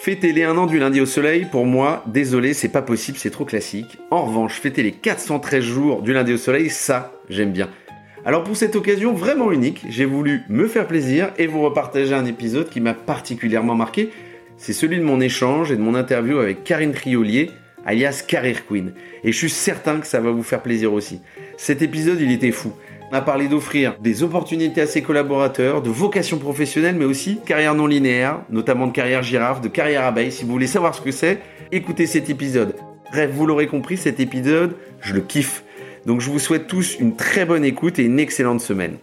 [0.00, 3.32] Fêter les 1 an du lundi au soleil, pour moi, désolé, c'est pas possible, c'est
[3.32, 3.98] trop classique.
[4.12, 7.68] En revanche, fêter les 413 jours du lundi au soleil, ça, j'aime bien.
[8.24, 12.26] Alors pour cette occasion vraiment unique, j'ai voulu me faire plaisir et vous repartager un
[12.26, 14.10] épisode qui m'a particulièrement marqué.
[14.56, 17.50] C'est celui de mon échange et de mon interview avec Karine Triolier,
[17.84, 18.92] alias Career Queen.
[19.24, 21.20] Et je suis certain que ça va vous faire plaisir aussi.
[21.56, 22.72] Cet épisode, il était fou.
[23.10, 27.40] On a parlé d'offrir des opportunités à ses collaborateurs, de vocation professionnelle, mais aussi de
[27.40, 30.30] carrière non linéaire, notamment de carrière girafe, de carrière abeille.
[30.30, 31.40] Si vous voulez savoir ce que c'est,
[31.72, 32.74] écoutez cet épisode.
[33.10, 35.64] Bref, vous l'aurez compris, cet épisode, je le kiffe.
[36.04, 38.98] Donc je vous souhaite tous une très bonne écoute et une excellente semaine.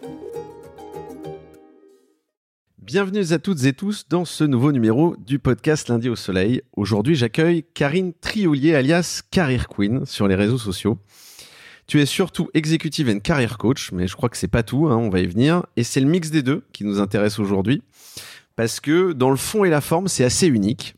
[2.77, 6.61] Bienvenue à toutes et tous dans ce nouveau numéro du podcast Lundi au Soleil.
[6.73, 10.99] Aujourd'hui, j'accueille Karine Trioulier alias Career Queen sur les réseaux sociaux.
[11.87, 14.97] Tu es surtout executive and career coach, mais je crois que c'est pas tout, hein,
[14.97, 15.65] on va y venir.
[15.77, 17.83] Et c'est le mix des deux qui nous intéresse aujourd'hui.
[18.55, 20.95] Parce que dans le fond et la forme, c'est assez unique.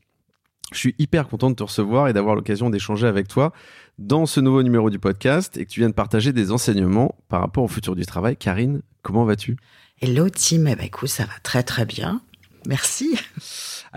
[0.72, 3.54] Je suis hyper content de te recevoir et d'avoir l'occasion d'échanger avec toi
[3.98, 7.42] dans ce nouveau numéro du podcast et que tu viens de partager des enseignements par
[7.42, 8.36] rapport au futur du travail.
[8.38, 9.58] Karine, comment vas-tu?
[10.02, 12.22] Hello Tim, eh ben, écoute, ça va très très bien.
[12.68, 13.18] Merci.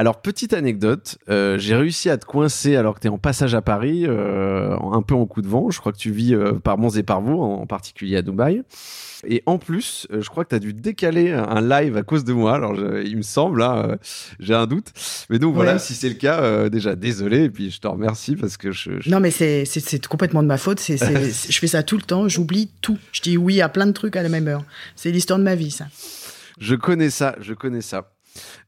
[0.00, 3.54] Alors, petite anecdote, euh, j'ai réussi à te coincer alors que tu es en passage
[3.54, 5.68] à Paris, euh, un peu en coup de vent.
[5.68, 8.62] Je crois que tu vis euh, par Mons et par vous, en particulier à Dubaï.
[9.28, 12.32] Et en plus, je crois que tu as dû décaler un live à cause de
[12.32, 12.54] moi.
[12.54, 13.98] Alors, il me semble, hein,
[14.38, 14.86] j'ai un doute.
[15.28, 17.44] Mais donc, voilà, si c'est le cas, déjà, désolé.
[17.44, 19.06] Et puis, je te remercie parce que je.
[19.06, 20.80] Non, mais c'est complètement de ma faute.
[20.88, 22.26] je fais ça tout le temps.
[22.26, 22.96] J'oublie tout.
[23.12, 24.64] Je dis oui à plein de trucs à la même heure.
[24.96, 25.84] C'est l'histoire de ma vie, ça.
[26.58, 28.10] Je connais ça, je connais ça.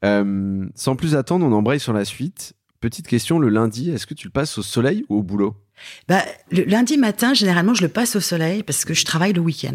[0.04, 2.54] Euh, sans plus attendre, on embraye sur la suite.
[2.80, 5.54] Petite question, le lundi, est-ce que tu le passes au soleil ou au boulot?
[6.08, 9.40] Bah, Le lundi matin, généralement, je le passe au soleil parce que je travaille le
[9.40, 9.74] week-end.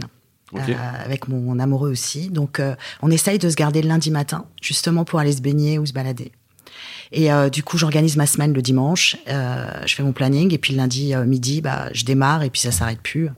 [0.53, 0.59] Euh,
[1.03, 2.29] avec mon, amoureux aussi.
[2.29, 5.77] Donc, euh, on essaye de se garder le lundi matin, justement pour aller se baigner
[5.77, 6.31] ou se balader.
[7.11, 9.17] Et euh, du coup, j'organise ma semaine le dimanche.
[9.27, 12.49] Euh, je fais mon planning et puis le lundi euh, midi, bah, je démarre et
[12.49, 13.29] puis ça s'arrête plus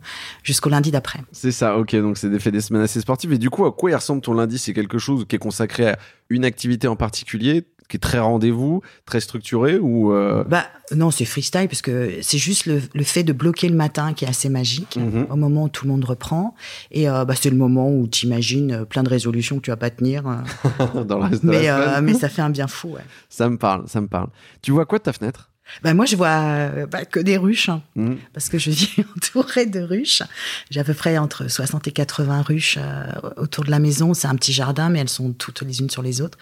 [0.43, 1.19] jusqu'au lundi d'après.
[1.31, 1.95] C'est ça, ok.
[1.95, 3.33] Donc c'est des, des semaines assez sportives.
[3.33, 4.57] Et du coup, à quoi il ressemble ton lundi?
[4.57, 7.65] C'est quelque chose qui est consacré à une activité en particulier?
[7.89, 12.37] Qui est très rendez-vous, très structuré ou euh, Bah non, c'est freestyle parce que c'est
[12.37, 15.27] juste le, fait de bloquer le matin qui est assez magique mhm.
[15.29, 16.55] au moment où tout le monde reprend
[16.91, 19.71] et euh, bah, c'est le moment où tu imagines euh, plein de résolutions que tu
[19.71, 20.23] vas pas tenir
[21.07, 22.89] dans le reste mais, de la mais ça fait un bien fou.
[22.89, 23.01] Ouais.
[23.27, 24.29] Ça me parle, ça me parle.
[24.61, 25.49] Tu vois quoi de ta fenêtre?
[25.83, 28.15] Ben moi, je vois bah, que des ruches, hein, mmh.
[28.33, 30.23] parce que je vis entourée de ruches.
[30.69, 33.05] J'ai à peu près entre 60 et 80 ruches euh,
[33.37, 34.13] autour de la maison.
[34.13, 36.37] C'est un petit jardin, mais elles sont toutes les unes sur les autres.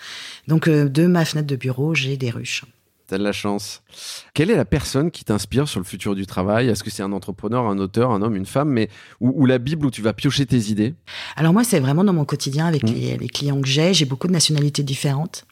[0.48, 2.64] Donc, euh, de ma fenêtre de bureau, j'ai des ruches.
[3.08, 3.84] T'as de la chance.
[4.34, 6.68] Quelle est la personne qui t'inspire sur le futur du travail?
[6.68, 8.90] Est-ce que c'est un entrepreneur, un auteur, un homme, une femme, mais
[9.22, 10.94] ou, la Bible où tu vas piocher tes idées?
[11.38, 12.94] Alors moi, c'est vraiment dans mon quotidien avec mmh.
[12.94, 13.94] les, les clients que j'ai.
[13.94, 15.46] J'ai beaucoup de nationalités différentes,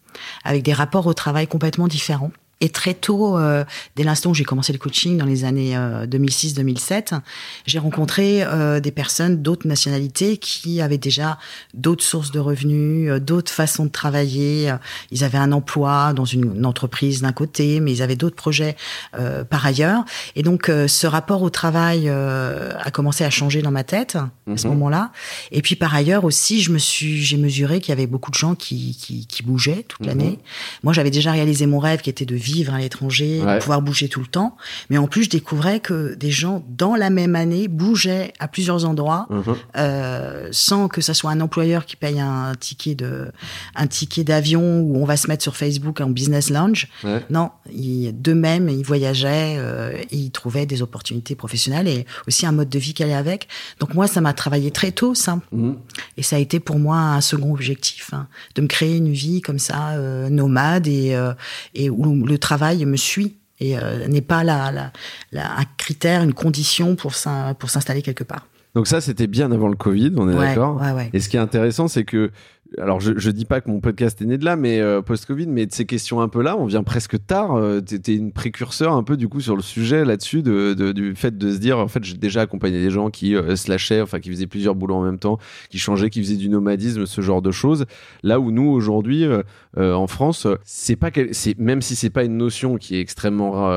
[0.43, 2.31] avec des rapports au travail complètement différents.
[2.61, 3.65] Et très tôt, euh,
[3.97, 7.17] dès l'instant où j'ai commencé le coaching dans les années 2006-2007, euh,
[7.65, 11.37] j'ai rencontré euh, des personnes d'autres nationalités qui avaient déjà
[11.73, 14.73] d'autres sources de revenus, d'autres façons de travailler.
[15.11, 18.75] Ils avaient un emploi dans une, entreprise d'un côté, mais ils avaient d'autres projets
[19.49, 20.03] par ailleurs.
[20.35, 24.67] Et donc, ce rapport au travail a commencé à changer dans ma tête à ce
[24.67, 24.73] mhm.
[24.73, 25.11] moment-là.
[25.51, 28.35] Et puis, par ailleurs aussi, je me suis, j'ai mesuré qu'il y avait beaucoup de
[28.35, 30.07] gens qui, qui, qui bougeaient toute mhm.
[30.07, 30.39] l'année.
[30.83, 34.19] Moi, j'avais déjà réalisé mon rêve qui était de vivre à l'étranger, pouvoir bouger tout
[34.19, 34.55] le temps.
[34.89, 38.85] Mais en plus, je découvrais que des gens dans la même année bougeaient à plusieurs
[38.85, 39.55] endroits mhm.
[39.77, 43.31] euh, sans que ça soit un employeur qui paye un ticket de
[43.75, 46.87] un ticket d'avion où on va se mettre sur Facebook en business lounge.
[47.29, 52.69] Non, d'eux-mêmes, ils voyageaient euh, et ils trouvaient des opportunités professionnelles et aussi un mode
[52.69, 53.47] de vie qui allait avec.
[53.79, 55.39] Donc moi, ça m'a travaillé très tôt, ça.
[55.51, 55.77] Mhm.
[56.17, 59.41] Et ça a été pour moi un second objectif, hein, de me créer une vie
[59.41, 61.17] comme ça, euh, nomade et,
[61.73, 64.91] et où le travail me suit et euh, n'est pas la,
[65.33, 68.47] un critère, une condition pour s'installer quelque part.
[68.75, 70.81] Donc ça, c'était bien avant le Covid, on est d'accord.
[71.13, 72.31] Et ce qui est intéressant, c'est que
[72.81, 75.47] alors je, je dis pas que mon podcast est né de là, mais euh, post-Covid,
[75.47, 77.55] mais de ces questions un peu là, on vient presque tard.
[77.55, 81.15] Euh, tu étais une précurseur un peu du coup sur le sujet là-dessus, de, du
[81.15, 84.19] fait de se dire, en fait, j'ai déjà accompagné des gens qui euh, slashaient, enfin
[84.19, 85.37] qui faisaient plusieurs boulots en même temps,
[85.69, 87.85] qui changeaient, qui faisaient du nomadisme, ce genre de choses.
[88.23, 89.25] Là où nous aujourd'hui
[89.77, 91.09] en France, c'est pas
[91.57, 93.69] même si c'est pas une notion qui est extrêmement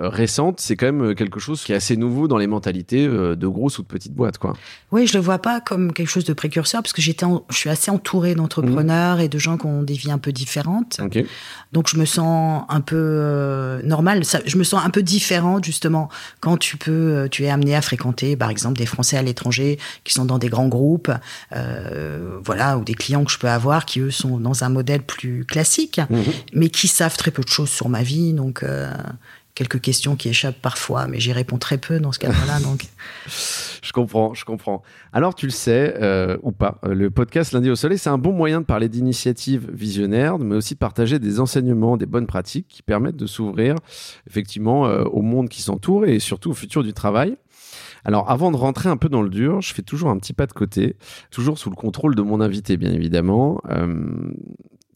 [0.00, 3.78] récente, c'est quand même quelque chose qui est assez nouveau dans les mentalités de grosses
[3.78, 4.54] ou de petites boîtes, quoi.
[4.90, 7.70] Oui, je le vois pas comme quelque chose de précurseur parce que j'étais, je suis
[7.70, 11.00] assez entouré entourée d'entrepreneurs et de gens qui ont des vies un peu différentes.
[11.72, 14.24] Donc je me sens un peu euh, normale.
[14.24, 16.08] Ça- je me sens un peu différente justement
[16.40, 19.78] quand tu peux, euh, tu es amené à fréquenter, par exemple, des Français à l'étranger
[20.04, 21.10] qui sont dans des grands groupes,
[21.56, 25.02] euh, voilà, ou des clients que je peux avoir qui eux sont dans un modèle
[25.02, 26.22] plus classique, Mhm.
[26.54, 28.32] mais qui savent très peu de choses sur ma vie.
[28.32, 28.92] Donc euh,
[29.54, 32.60] quelques questions qui échappent parfois, mais j'y réponds très peu dans ce cadre-là.
[32.62, 32.84] donc
[33.26, 34.82] Je comprends, je comprends.
[35.12, 38.18] Alors, tu le sais, euh, ou pas, euh, le podcast Lundi au Soleil, c'est un
[38.18, 42.66] bon moyen de parler d'initiatives visionnaires, mais aussi de partager des enseignements, des bonnes pratiques
[42.68, 43.76] qui permettent de s'ouvrir
[44.28, 47.36] effectivement euh, au monde qui s'entoure et surtout au futur du travail.
[48.04, 50.46] Alors, avant de rentrer un peu dans le dur, je fais toujours un petit pas
[50.46, 50.96] de côté,
[51.30, 53.60] toujours sous le contrôle de mon invité, bien évidemment.
[53.70, 54.32] Euh,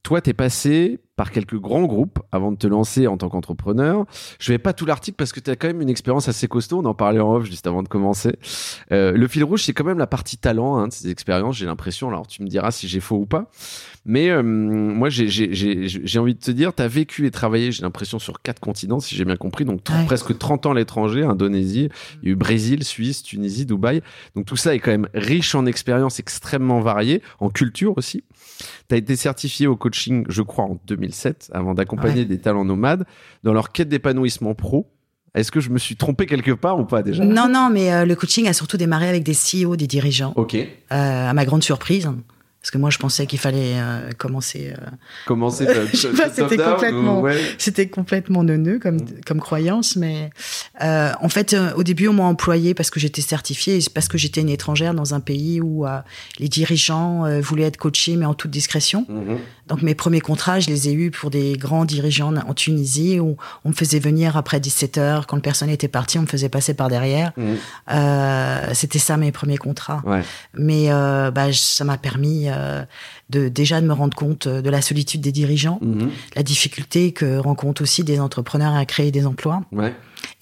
[0.03, 4.05] toi, t'es passé par quelques grands groupes avant de te lancer en tant qu'entrepreneur.
[4.39, 6.81] Je vais pas tout l'article parce que tu as quand même une expérience assez costaud.
[6.81, 8.37] On en parlait en off juste avant de commencer.
[8.93, 11.57] Euh, le fil rouge, c'est quand même la partie talent hein, de ces expériences.
[11.57, 12.09] J'ai l'impression.
[12.09, 13.51] Alors, tu me diras si j'ai faux ou pas.
[14.05, 17.31] Mais euh, moi, j'ai- j'ai j'ai- j'ai envie de te dire, tu as vécu et
[17.31, 19.65] travaillé, j'ai l'impression, sur quatre continents, si j'ai bien compris.
[19.65, 20.05] Donc, Ouais.
[20.07, 21.89] presque 30 ans à l'étranger, Indonésie,
[22.23, 24.03] il y a eu Brésil, Suisse, Tunisie, Dubaï.
[24.37, 28.23] Donc, tout ça est quand même riche en expériences extrêmement variées, en culture aussi.
[28.89, 32.25] Tu as été certifié au coaching, je crois, en 2007, avant d'accompagner Ouais.
[32.25, 33.05] des talents nomades
[33.43, 34.91] dans leur quête d'épanouissement pro.
[35.35, 37.23] Est-ce que je me suis trompé quelque part ou pas déjà?
[37.25, 40.55] Non, non, mais euh, le coaching a surtout démarré avec des CEO, des dirigeants, Ok.
[40.55, 42.09] euh, à ma grande surprise.
[42.67, 44.75] Parce que moi, je pensais qu'il fallait euh, commencer.
[44.77, 44.87] euh,
[45.25, 47.41] Commencer top c'était complètement- ouais.
[47.59, 50.31] C'était complètement neuneux comme, comme croyance, mais
[50.83, 54.19] euh, en fait, euh, au début, on m'a employé parce que j'étais certifiée, parce que
[54.19, 55.99] j'étais une étrangère dans un pays où euh,
[56.41, 59.07] les dirigeants euh, voulaient être coachés, mais en toute discrétion.
[59.09, 59.39] Mhm.
[59.69, 63.37] Donc mes premiers contrats, je les ai eus pour des grands dirigeants en Tunisie où
[63.65, 65.27] on me faisait venir après 17 heures.
[65.29, 67.33] Quand le personnel était parti, on me faisait passer par derrière.
[67.93, 70.03] Euh, C'était ça mes premiers contrats.
[70.05, 70.23] Ouais.
[70.55, 72.85] Mais euh, bah, ça m'a permis euh,
[73.31, 76.11] de déjà de me rendre compte euh, de la solitude des dirigeants, Mhm.
[76.37, 79.93] la difficulté que rencontrent aussi des entrepreneurs à créer des emplois, Ouais.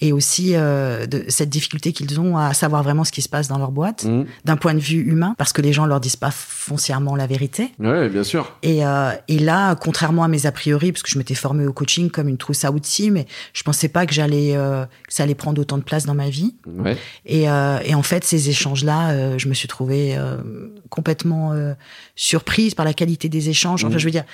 [0.01, 3.47] et aussi euh, de cette difficulté qu'ils ont à savoir vraiment ce qui se passe
[3.47, 4.25] dans leur boîte, Mhm.
[4.45, 7.71] d'un point de vue humain, parce que les gens leur disent pas foncièrement la vérité.
[7.79, 8.55] Ouais, bien sûr.
[8.61, 11.73] Et, euh, et là, contrairement à mes a priori, parce que je m'étais formée au
[11.73, 15.23] coaching comme une trousse à outils, mais je pensais pas que j'allais, euh, que ça
[15.23, 16.55] allait prendre autant de place dans ma vie.
[16.67, 16.97] Ouais.
[17.25, 20.37] Et, euh, et en fait, ces échanges-là, euh, je me suis trouvée euh,
[20.89, 21.73] complètement euh,
[22.75, 23.83] par la qualité des échanges.
[23.85, 23.99] Enfin, Mhm.
[23.99, 24.25] je veux dire,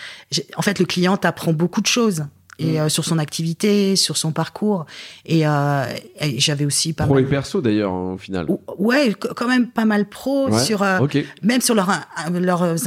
[0.58, 2.26] en fait, le client t'apprend beaucoup de choses.
[2.60, 4.86] Et euh, sur son activité, sur son parcours,
[5.26, 5.84] et, euh,
[6.20, 8.46] et j'avais aussi pas Pro et mal, perso d'ailleurs, hein, au final.
[8.50, 10.60] Ou- ouais, qu- quand même pas mal pro Ouais.
[10.64, 11.00] sur euh,
[11.42, 11.90] même sur leur,
[12.40, 12.78] leurs,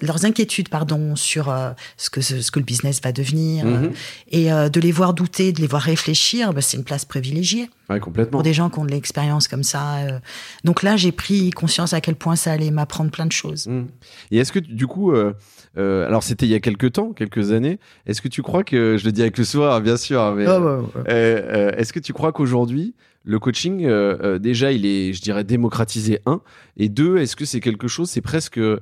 [0.00, 3.84] leurs, inquiétudes pardon sur euh, ce que ce que le business va devenir Mhm.
[3.84, 3.88] euh,
[4.30, 7.68] et euh, de les voir douter de les voir réfléchir bah, c'est une place privilégiée
[7.88, 8.32] Ouais, complètement.
[8.32, 10.18] pour des gens qui ont de l'expérience comme ça euh.
[10.64, 13.86] donc là j'ai pris conscience à quel point ça allait m'apprendre plein de choses Mhm.
[14.32, 15.32] Et est-ce que du coup, euh,
[15.78, 18.96] euh, alors c'était il y a quelques temps, quelques années, est-ce que tu crois que,
[18.98, 20.82] je le dis avec le soir, bien sûr, mais Ah ouais, ouais.
[21.08, 22.94] euh, euh, est-ce que tu crois qu'aujourd'hui,
[23.26, 26.40] le coaching, euh, euh, déjà, il est, je dirais, démocratisé, un,
[26.76, 28.78] et deux, est-ce que c'est quelque chose, c'est presque euh,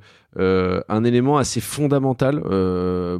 [0.89, 2.41] un élément assez fondamental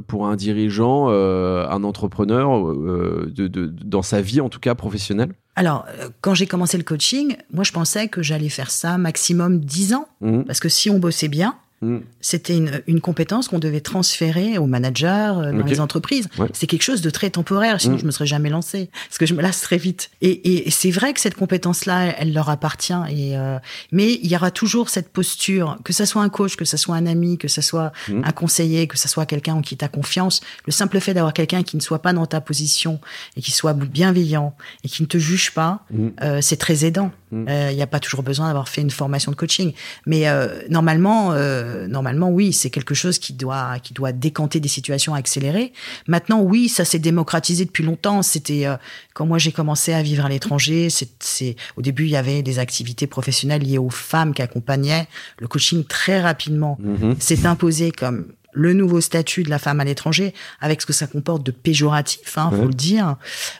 [0.07, 5.33] pour un dirigeant, un entrepreneur, de, de- dans sa vie, en tout cas professionnelle?
[5.57, 5.85] Alors
[6.21, 10.05] quand j'ai commencé le coaching moi je pensais que j'allais faire ça maximum 10 ans.
[10.19, 10.43] Mhm.
[10.43, 11.55] parce que si on bossait bien
[11.85, 12.01] Mhm.
[12.21, 15.05] c'était une, une compétence qu'on devait transférer aux managers
[15.37, 16.27] euh, dans les entreprises.
[16.39, 16.47] Ouais.
[16.53, 17.99] C'est quelque chose de très temporaire, sinon Mm.
[17.99, 20.09] je me serais jamais lancée, parce que je me lasse très vite.
[20.21, 22.93] Et, et- et c'est vrai que cette compétence-là, elle, elle leur appartient.
[23.09, 23.57] Et euh,
[23.91, 26.95] mais il y aura toujours cette posture, que ça soit un coach, que ça soit
[26.95, 28.21] un ami, que ça soit Mm.
[28.25, 30.41] un conseiller, que ça soit quelqu'un en qui tu as confiance.
[30.65, 32.99] Le simple fait d'avoir quelqu'un qui ne soit pas dans ta position
[33.37, 36.07] et qui soit bienveillant et qui ne te juge pas, Mm.
[36.23, 37.11] euh, c'est très aidant.
[37.35, 37.45] Mm.
[37.49, 39.73] Euh, Il n'y a pas toujours besoin d'avoir fait une formation de coaching,
[40.05, 44.69] mais euh, normalement, euh, normalement, oui, c'est quelque chose qui doit qui doit décanter des
[44.69, 45.73] situations accélérées.
[46.07, 48.21] Maintenant, oui, ça s'est démocratisé depuis longtemps.
[48.21, 48.77] C'était euh,
[49.13, 50.89] quand moi j'ai commencé à vivre à l'étranger.
[50.89, 55.07] C'est, c'est au début il y avait des activités professionnelles liées aux femmes qui accompagnaient
[55.39, 56.77] le coaching très rapidement.
[56.79, 57.15] Mhm.
[57.19, 61.07] s'est imposé comme le nouveau statut de la femme à l'étranger, avec ce que ça
[61.07, 62.57] comporte de péjoratif, hein, Ouais.
[62.59, 63.17] faut le dire.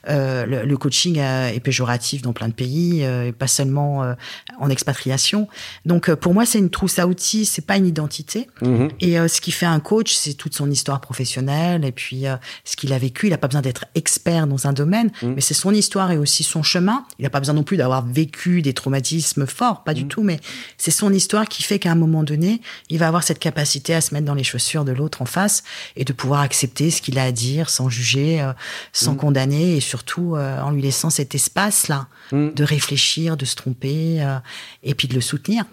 [0.09, 4.03] Euh, le, le coaching euh, est péjoratif dans plein de pays, euh, et pas seulement
[4.03, 4.13] euh,
[4.59, 5.47] en expatriation.
[5.85, 8.47] Donc pour moi, c'est une trousse à outils, c'est pas une identité.
[8.61, 8.89] Mhm.
[9.01, 12.35] Et euh, ce qui fait un coach, c'est toute son histoire professionnelle et puis euh,
[12.63, 13.27] ce qu'il a vécu.
[13.27, 15.33] Il n'a pas besoin d'être expert dans un domaine, Mm.
[15.35, 17.03] mais c'est son histoire et aussi son chemin.
[17.19, 20.39] Il n'a pas besoin non plus d'avoir vécu des traumatismes forts, pas du tout, mais
[20.77, 24.01] c'est son histoire qui fait qu'à un moment donné, il va avoir cette capacité à
[24.01, 25.63] se mettre dans les chaussures de l'autre en face
[25.95, 28.53] et de pouvoir accepter ce qu'il a à dire sans juger, euh,
[28.93, 29.17] sans Mm.
[29.17, 32.49] condamner et surtout euh, en lui laissant cet espace-là Mm.
[32.55, 34.37] de réfléchir, de se tromper euh,
[34.83, 35.65] et puis de le soutenir.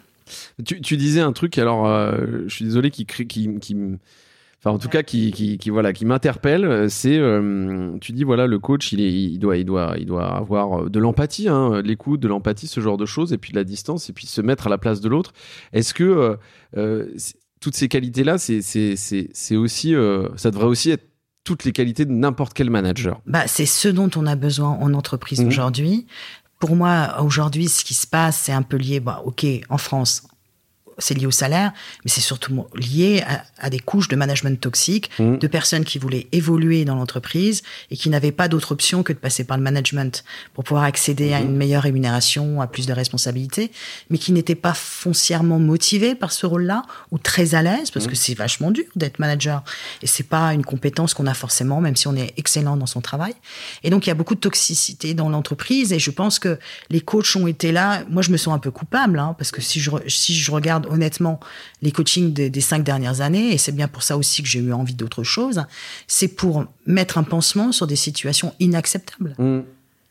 [0.64, 3.76] Tu, tu, disais un truc, alors je suis désolé, qui, qui, qui,
[4.58, 7.20] enfin en tout cas qui, qui, qui voilà qui m'interpelle c'est
[8.00, 10.98] tu dis voilà le coach il est il doit il doit il doit avoir de
[11.00, 14.12] l'empathie hein, l'écoute de l'empathie ce genre de choses et puis de la distance et
[14.12, 15.32] puis se mettre à la place de l'autre
[15.72, 16.38] est-ce que
[17.62, 19.94] toutes ces qualités là c'est c'est c'est aussi
[20.36, 21.12] ça devrait aussi être
[21.44, 23.20] toutes les qualités de n'importe quel manager.
[23.26, 25.48] Bah, c'est ce dont on a besoin en entreprise mmh.
[25.48, 26.06] aujourd'hui.
[26.58, 30.28] Pour moi, aujourd'hui, ce qui se passe, c'est un peu lié, bah, ok, en France,
[30.98, 31.72] c'est lié au salaire,
[32.04, 33.24] mais c'est surtout lié
[33.58, 35.38] à, des couches de management toxique, mmh.
[35.38, 39.18] de personnes qui voulaient évoluer dans l'entreprise et qui n'avaient pas d'autre option que de
[39.18, 41.44] passer par le management pour pouvoir accéder à mmh.
[41.44, 43.70] une meilleure rémunération, à plus de responsabilités,
[44.10, 48.12] mais qui n'étaient pas foncièrement motivés par ce rôle-là ou très à l'aise parce que
[48.12, 48.16] mmh.
[48.16, 49.62] c'est vachement dur d'être manager
[50.02, 53.00] et c'est pas une compétence qu'on a forcément, même si on est excellent dans son
[53.00, 53.34] travail.
[53.82, 56.58] Et donc il y a beaucoup de toxicité dans l'entreprise et je pense que
[56.90, 58.02] les coachs ont été là.
[58.10, 60.86] Moi, je me sens un peu coupable hein, parce que si je si je regarde
[60.92, 61.40] honnêtement
[61.82, 64.72] les coachings des, cinq dernières années, et c'est bien pour ça aussi que j'ai eu
[64.72, 65.64] envie d'autre chose,
[66.06, 69.34] c'est pour mettre un pansement sur des situations inacceptables.
[69.38, 69.60] Mmh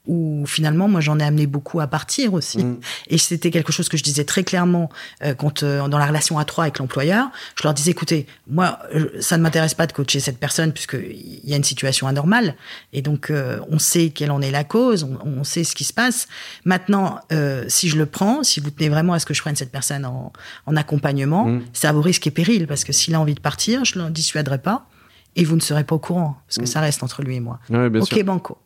[0.08, 2.64] où finalement, moi, j'en ai amené beaucoup à partir aussi.
[2.64, 2.80] Mm.
[3.08, 4.90] Et c'était quelque chose que je disais très clairement
[5.24, 8.80] euh, quand euh, dans la relation à trois avec l'employeur, je leur disais, écoutez, moi,
[9.20, 12.56] ça ne m'intéresse pas de coacher cette personne puisqu'il y a une situation anormale.
[12.94, 15.94] Et donc, euh, on sait quelle en est la cause, on, sait ce qui se
[15.94, 16.28] passe.
[16.66, 17.20] Maintenant,
[17.68, 20.06] si je le prends, si vous tenez vraiment à ce que je prenne cette personne
[20.06, 20.32] en,
[20.66, 21.64] en accompagnement, mm.
[21.74, 24.06] c'est à vos risques et périls parce que s'il a envie de partir, je ne
[24.06, 24.88] le dissuaderai pas
[25.36, 26.68] et vous ne serez pas au courant parce que mm.
[26.68, 27.60] ça reste entre lui et moi.
[27.70, 28.58] ok, banco.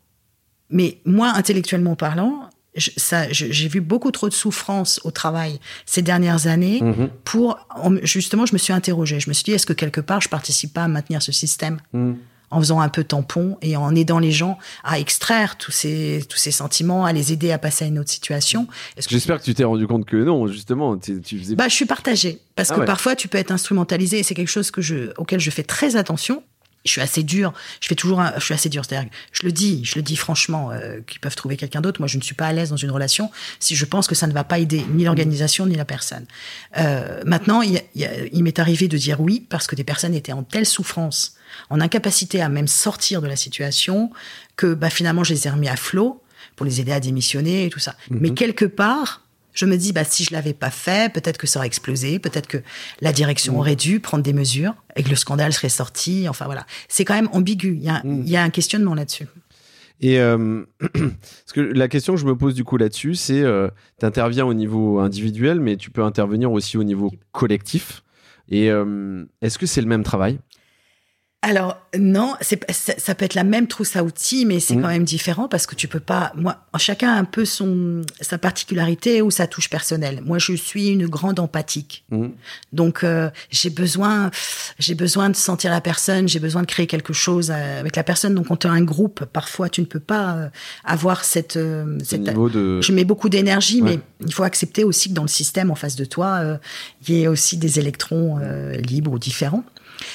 [0.70, 6.80] Mais moi, intellectuellement parlant, j'ai vu beaucoup trop de souffrance au travail ces dernières années
[6.82, 7.08] mhm.
[7.24, 7.58] pour
[8.02, 9.20] justement, je me suis interrogée.
[9.20, 11.78] Je me suis dit, est-ce que quelque part, je participe pas à maintenir ce système
[11.92, 12.16] mhm.
[12.50, 16.36] en faisant un peu tampon et en aidant les gens à extraire tous ces tous
[16.36, 18.66] ces sentiments, à les aider à passer à une autre situation?
[19.08, 21.54] J'espère que, tu t'es rendu compte que non, justement, tu faisais.
[21.54, 24.48] Bah, je suis partagée parce ah que parfois tu peux être instrumentalisé et c'est quelque
[24.48, 26.42] chose que je auquel je fais très attention
[26.86, 27.52] je suis assez dur.
[27.80, 28.84] Je fais toujours, un, je suis assez dur.
[28.84, 32.00] C'est-à-dire, je le dis, je le dis franchement, euh, qu'ils peuvent trouver quelqu'un d'autre.
[32.00, 34.26] Moi, je ne suis pas à l'aise dans une relation si je pense que ça
[34.26, 36.26] ne va pas aider ni l'organisation ni la personne.
[36.78, 40.42] Euh, maintenant, il, il m'est arrivé de dire oui parce que des personnes étaient en
[40.42, 41.36] telle souffrance,
[41.70, 44.10] en incapacité à même sortir de la situation,
[44.56, 46.22] que bah, finalement, je les ai remis à flot
[46.54, 47.94] pour les aider à démissionner et tout ça.
[48.10, 48.18] Mhm.
[48.20, 49.25] Mais quelque part,
[49.56, 52.46] je me dis, bah, si je l'avais pas fait, peut-être que ça aurait explosé, peut-être
[52.46, 52.58] que
[53.00, 53.56] la direction mm.
[53.56, 56.28] aurait dû prendre des mesures et que le scandale serait sorti.
[56.28, 57.76] Enfin voilà, c'est quand même ambigu.
[57.76, 58.22] Il y a, mm.
[58.24, 59.26] il y a un questionnement là-dessus.
[60.00, 63.68] Et euh, parce que la question que je me pose du coup là-dessus, c'est, euh,
[63.98, 68.02] tu interviens au niveau individuel, mais tu peux intervenir aussi au niveau collectif.
[68.48, 70.38] Et euh, est-ce que c'est le même travail?
[71.42, 74.82] Alors non, c'est ça, peut être la même trousse à outils, mais c'est mmh.
[74.82, 76.32] quand même différent parce que tu peux pas.
[76.34, 80.22] Moi, chacun a un peu son sa particularité ou sa touche personnelle.
[80.24, 82.26] Moi, je suis une grande empathique, mmh.
[82.72, 84.30] donc euh, j'ai besoin
[84.78, 88.02] j'ai besoin de sentir la personne, j'ai besoin de créer quelque chose euh, avec la
[88.02, 88.34] personne.
[88.34, 90.48] Donc, quand tu as un groupe, parfois tu ne peux pas euh,
[90.84, 91.58] avoir cette.
[92.02, 92.80] cette de...
[92.80, 95.96] Je mets beaucoup d'énergie, mais il faut accepter aussi que dans le système en face
[95.96, 96.58] de toi,
[97.06, 98.40] il y ait aussi des électrons
[98.80, 99.62] libres ou différents.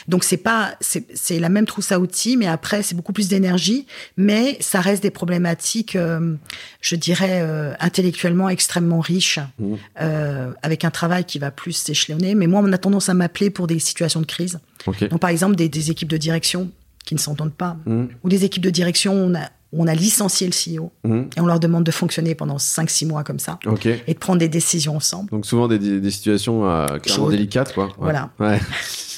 [0.07, 3.85] Donc c'est pas c'est la même trousse à outils, mais après c'est beaucoup plus d'énergie,
[4.17, 6.35] mais ça reste des problématiques, euh,
[6.81, 9.73] je dirais euh, intellectuellement extrêmement riches, mmh.
[10.01, 12.35] euh, avec un travail qui va plus s'échelonner.
[12.35, 14.59] Mais moi, on a tendance à m'appeler pour des situations de crise.
[14.85, 16.71] Donc par exemple des, des, équipes de direction
[17.05, 18.05] qui ne s'entendent pas, mmh.
[18.23, 21.21] ou des équipes de direction on a on a licencié le CEO mmh.
[21.37, 23.57] et on leur demande de fonctionner pendant 5-6 mois comme ça
[24.05, 25.29] et de prendre des décisions ensemble.
[25.29, 26.63] Donc souvent des, des situations
[27.01, 27.89] clairement délicates, quoi.
[27.97, 28.31] Voilà.
[28.39, 28.59] Ouais.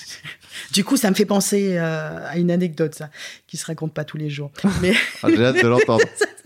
[0.74, 3.10] Du coup, ça me fait penser euh, à une anecdote, ça,
[3.46, 4.52] qui se raconte pas tous les jours.
[4.82, 6.04] Mais ah, j'ai hâte de l'entendre.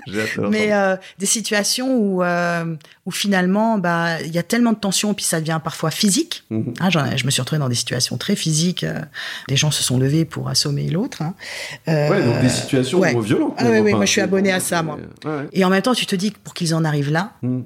[0.49, 5.13] Mais euh, des situations où, euh, où finalement, bah, il y a tellement de tensions,
[5.13, 6.43] puis ça devient parfois physique.
[6.49, 6.73] Mhm.
[6.79, 8.85] Ah, je me suis retrouvée dans des situations très physiques.
[9.49, 11.21] des gens se sont levés pour assommer l'autre.
[11.21, 11.33] Hein.
[11.87, 13.55] ouais, donc des situations violentes.
[13.57, 14.97] Ah, oui, oui, moi je suis abonné à ça, moi.
[15.51, 17.63] Et en même temps, tu te dis que pour qu'ils en arrivent là, mhm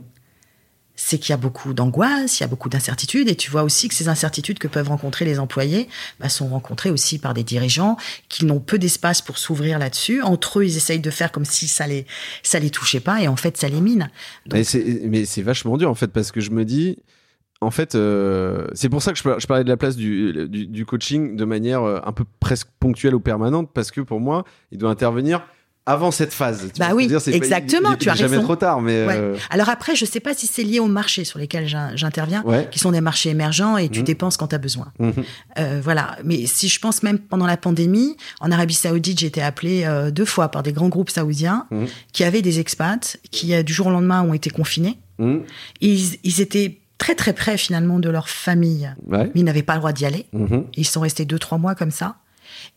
[1.04, 3.88] c'est qu'il y a beaucoup d'angoisse, il y a beaucoup d'incertitudes, et tu vois aussi
[3.88, 5.90] que ces incertitudes que peuvent rencontrer les employés
[6.20, 7.98] bah, sont rencontrées aussi par des dirigeants
[8.30, 10.22] qui n'ont peu d'espace pour s'ouvrir là-dessus.
[10.22, 12.06] Entre eux, ils essayent de faire comme si ça les
[12.44, 14.10] ça les touchait pas, et en fait, ça les mine.
[14.52, 16.98] Mais c'est vachement dur en fait parce que je me dis.
[17.64, 21.36] En fait, euh, c'est pour ça que je, parlais de la place du, du coaching
[21.36, 24.90] de manière euh, un peu presque ponctuelle ou permanente, parce que pour moi, il doit
[24.90, 25.44] intervenir
[25.92, 26.70] avant cette phase.
[26.78, 27.96] bah oui, dire, exactement.
[27.96, 28.94] tu as jamais trop tard, mais.
[28.96, 32.80] Euh, Alors après, je sais pas si c'est lié aux marchés sur lesquels j'interviens, qui
[32.80, 34.06] sont des marchés émergents et tu mhm.
[34.06, 34.92] dépenses quand tu as besoin.
[35.00, 35.14] Mhm.
[35.60, 36.18] Euh, voilà.
[36.24, 40.12] Mais si je pense même pendant la pandémie, en Arabie Saoudite, j'ai été appelé euh,
[40.12, 41.88] deux fois par des grands groupes saoudiens mhm.
[42.14, 44.98] qui avaient des expats qui du jour au lendemain ont été confinés.
[45.82, 48.92] Ils, ils étaient très très près finalement de leur famille.
[49.08, 49.26] Ouais.
[49.26, 50.28] Mais ils n'avaient pas le droit d'y aller.
[50.76, 52.16] Ils sont restés deux, trois mois comme ça.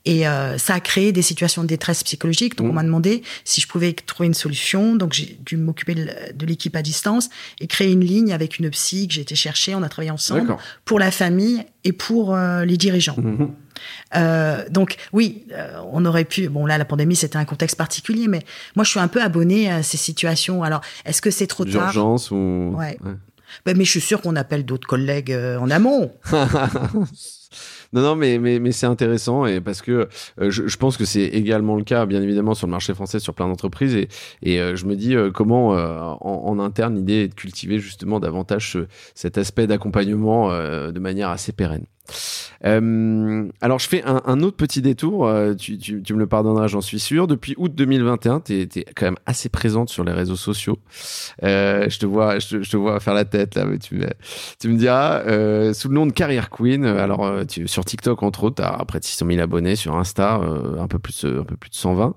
[0.06, 2.56] Et euh, ça a créé des situations de détresse psychologique.
[2.56, 2.70] Donc, Mhm.
[2.70, 4.96] on m'a demandé si je pouvais trouver une solution.
[4.96, 7.30] Donc, j'ai dû m'occuper de l'équipe à distance
[7.60, 9.74] et créer une ligne avec une psy que j'ai été chercher.
[9.74, 13.16] On a travaillé ensemble pour la famille et pour euh, les dirigeants.
[13.16, 13.52] Mhm.
[14.16, 16.48] Euh, donc oui, euh, on aurait pu.
[16.48, 18.40] Bon là, la pandémie, c'était un contexte particulier, mais
[18.76, 20.62] moi, je suis un peu abonnée à ces situations.
[20.62, 21.72] Alors, est-ce que c'est trop tard?
[21.90, 22.74] D'urgence ou.
[22.76, 22.98] Ouais.
[23.64, 26.12] Ben, Mais je suis sûre qu'on appelle d'autres collègues en amont.
[27.94, 30.08] Non, non, mais, mais, c'est intéressant et parce que
[30.40, 33.34] euh, je, pense que c'est également le cas, bien évidemment, sur le marché français, sur
[33.34, 33.94] plein d'entreprises.
[34.42, 38.72] Et, euh, je me dis euh, comment, en, interne, l'idée est de cultiver justement davantage
[38.72, 41.84] ce- cet aspect d'accompagnement de manière assez pérenne.
[42.62, 45.30] Alors, je fais un, autre petit détour.
[45.58, 45.78] tu,
[46.12, 47.26] me le pardonneras, j'en suis sûr.
[47.26, 50.78] Depuis août 2021, tu es, quand même assez présente sur les réseaux sociaux.
[51.42, 53.64] Je te vois, je vois faire la tête là.
[53.66, 55.22] mais tu, me- diras
[55.74, 56.84] sous le nom de Carrière Queen.
[56.84, 59.76] Alors, tu, sur TikTok entre autres, t'as près de 600 000 abonnés.
[59.76, 62.14] Sur Insta, euh, un peu plus, euh, un peu plus de 120,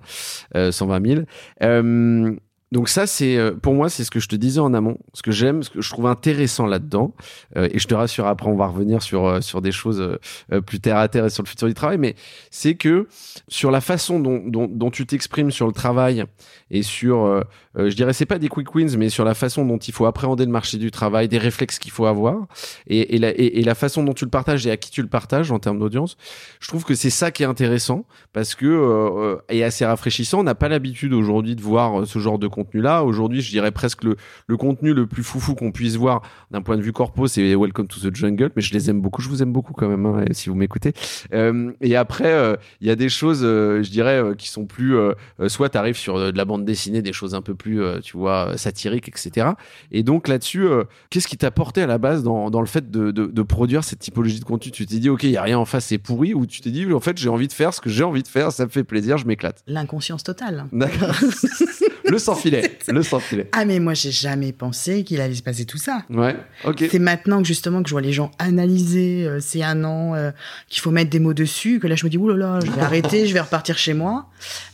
[0.56, 1.22] euh, 120 000.
[1.64, 2.36] Euh,
[2.74, 5.22] donc ça, c'est euh, pour moi, c'est ce que je te disais en amont, ce
[5.22, 7.14] que j'aime, ce que je trouve intéressant là-dedans.
[7.56, 10.18] Et je te rassure, après, on va revenir sur sur des choses
[10.66, 11.98] plus terre à terre et sur le futur du travail.
[11.98, 12.16] Mais
[12.52, 13.08] c'est que
[13.48, 16.26] sur la façon dont dont, tu t'exprimes sur le travail
[16.70, 17.42] et sur,
[17.78, 20.46] je dirais, c'est pas des quick wins, mais sur la façon dont il faut appréhender
[20.46, 22.48] le marché du travail, des réflexes qu'il faut avoir
[22.88, 25.08] et, et, la, et, la façon dont tu le partages et à qui tu le
[25.08, 26.18] partages en termes d'audience.
[26.60, 30.40] Je trouve que c'est ça qui est intéressant parce que euh, euh, et assez rafraîchissant.
[30.40, 33.04] On n'a pas l'habitude aujourd'hui de voir euh, ce genre de contenu-là.
[33.04, 34.16] Aujourd'hui, je dirais presque le,
[34.48, 37.88] le contenu le plus foufou qu'on puisse voir d'un point de vue corpo, c'est Welcome
[37.88, 38.52] to the Jungle.
[38.56, 39.22] Mais je les aime beaucoup.
[39.22, 40.94] Je vous aime beaucoup quand même, hein, si vous m'écoutez.
[41.34, 44.66] Euh, et après, euh, il y a des choses, euh, je dirais, euh, qui sont
[44.66, 44.96] plus.
[44.96, 47.56] euh, euh, soit tu arrives sur euh, de la bande dessinée, des choses un peu
[47.56, 49.48] plus, euh, tu vois, satiriques, etc.
[49.92, 52.90] Et donc là-dessus, euh, qu'est-ce qui t'a porté à la base dans, dans le fait
[52.90, 54.72] de, de, de produire cette typologie de contenu?
[54.72, 56.72] Tu t'es dit, ok, il y a rien en face, c'est pourri, ou tu t'es
[56.72, 58.70] dit, en fait, j'ai envie de faire ce que j'ai envie de faire, ça me
[58.70, 59.64] fait plaisir, je m'éclate.
[59.68, 60.66] L'inconscience totale.
[60.72, 61.16] D'accord.
[62.06, 63.50] le sans filet, le sans filet.
[63.52, 66.04] Ah mais moi, j'ai jamais pensé qu'il allait se passer tout ça.
[66.10, 66.86] Ouais, ok.
[66.90, 70.32] C'est maintenant que justement que je vois les gens analyser euh, c'est un an, euh,
[70.70, 72.72] qu'il faut mettre des mots dessus, que là je me dis ouh là là, je
[72.72, 74.28] vais arrêter, je vais repartir chez moi.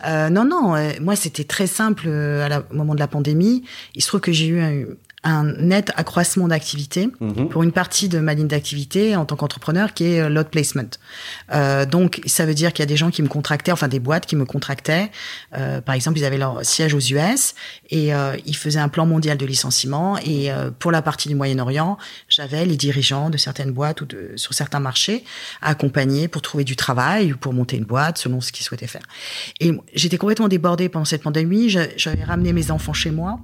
[0.07, 3.63] Euh, non non, moi c'était très simple à la- moment de la pandémie.
[3.95, 4.85] Il se trouve que j'ai eu un,
[5.23, 7.49] un net accroissement d'activité Mhm.
[7.49, 10.83] pour une partie de ma ligne d'activité en tant qu'entrepreneur qui est euh, lot placement.
[11.53, 13.99] Euh, donc ça veut dire qu'il y a des gens qui me contractaient, enfin des
[13.99, 15.11] boîtes qui me contractaient.
[15.57, 17.55] Euh, par exemple, ils avaient leur siège aux US
[17.89, 20.17] et euh, ils faisaient un plan mondial de licenciement.
[20.25, 21.97] Et pour la partie du Moyen-Orient,
[22.29, 25.23] j'avais les dirigeants de certaines boîtes ou de sur certains marchés
[25.61, 28.87] à accompagner pour trouver du travail ou pour monter une boîte selon ce qu'ils souhaitaient
[28.87, 29.03] faire.
[29.59, 31.69] Et j'étais complètement débordée pendant cette pandémie.
[31.69, 33.39] J'a- J'avais ramené mes enfants chez moi.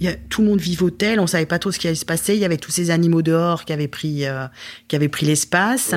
[0.00, 1.14] Il y a, tout le monde vivotait.
[1.20, 2.34] On savait pas trop ce qui allait se passer.
[2.34, 4.46] Il y avait tous ces animaux dehors qui avaient pris, euh,
[4.88, 5.94] qui avaient pris l'espace.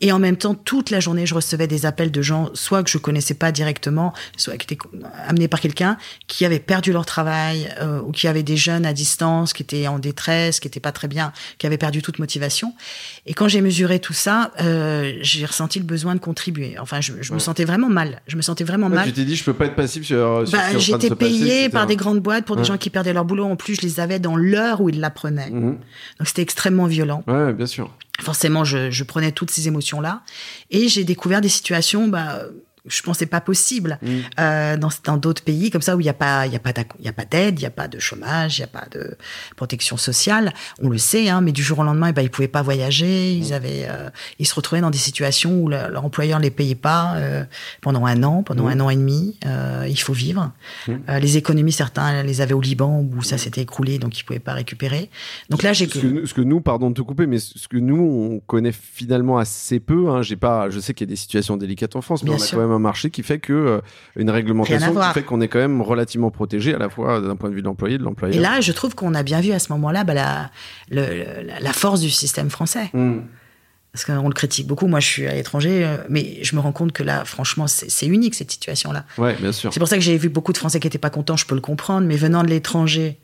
[0.00, 2.90] Et en même temps, toute la journée, je recevais des appels de gens, soit que
[2.90, 4.78] je connaissais pas directement, soit qui étaient
[5.26, 5.96] amenés par quelqu'un,
[6.28, 9.88] qui avaient perdu leur travail, euh, ou qui avaient des jeunes à distance, qui étaient
[9.88, 12.74] en détresse, qui étaient pas très bien, qui avaient perdu toute motivation.
[13.26, 16.78] Et quand j'ai mesuré tout ça, euh, j'ai ressenti le besoin de contribuer.
[16.78, 18.22] Enfin, je, je me sentais vraiment mal.
[18.28, 19.06] Je me sentais vraiment Ouais, mal.
[19.06, 20.46] tu t'es dit, je peux pas être passif sur.
[20.46, 21.68] sur Bah, j'étais etc.
[21.70, 23.44] par des grandes boîtes pour des gens qui perdaient leur boulot.
[23.44, 25.50] En plus, je les avais dans l'heure où ils l'apprenaient.
[25.50, 25.72] Mhm.
[26.18, 27.24] Donc, c'était extrêmement violent.
[27.26, 27.90] Ouais, bien sûr.
[28.20, 30.22] Forcément, je, prenais toutes ces émotions-là.
[30.70, 32.42] Et j'ai découvert des situations, bah,
[32.88, 33.98] je pensais pas possible
[34.38, 36.60] euh, dans dans d'autres pays comme ça où il y a pas il y a
[36.60, 38.64] pas d'ac- il y a pas d'aide, il y a pas de chômage, il y
[38.64, 39.16] a pas de
[39.56, 40.52] protection sociale.
[40.80, 43.32] On le sait, hein, mais du jour au lendemain, eh ben, ils pouvaient pas voyager.
[43.34, 46.74] Ils avaient, euh, ils se retrouvaient dans des situations où le- leur employeur les payait
[46.74, 47.44] pas euh,
[47.80, 48.70] pendant un an, pendant Mhm.
[48.70, 49.38] un an et demi.
[49.88, 50.52] Il faut vivre.
[50.88, 54.38] Euh, les économies, certains les avaient au Liban où ça s'était écroulé, donc ils pouvaient
[54.38, 55.10] pas récupérer.
[55.50, 57.76] Donc là, j'ai ce que, ce que nous, pardon de te couper, mais ce que
[57.76, 60.10] nous, on connaît finalement assez peu.
[60.10, 62.38] Hein, j'ai pas, je sais qu'il y a des situations délicates en France, mais Bien
[62.38, 62.56] on a sûr.
[62.58, 63.80] quand même un marché qui fait que euh,
[64.16, 67.50] une réglementation qui fait qu'on est quand même relativement protégé à la fois d'un point
[67.50, 68.36] de vue de l'employé et de l'employeur.
[68.36, 70.50] Et là, je trouve qu'on a bien vu à ce moment-là bah, la,
[70.90, 72.90] le- la, force du système français.
[72.94, 73.24] Mhm.
[73.92, 74.86] Parce qu'on le critique beaucoup.
[74.86, 77.90] Moi, je suis à l'étranger, euh, mais je me rends compte que là, franchement, c'est
[77.90, 79.04] c'est unique cette situation-là.
[79.16, 79.72] Ouais, bien sûr.
[79.72, 81.54] C'est pour ça que j'ai vu beaucoup de Français qui n'étaient pas contents, je peux
[81.54, 83.18] le comprendre, mais venant de l'étranger,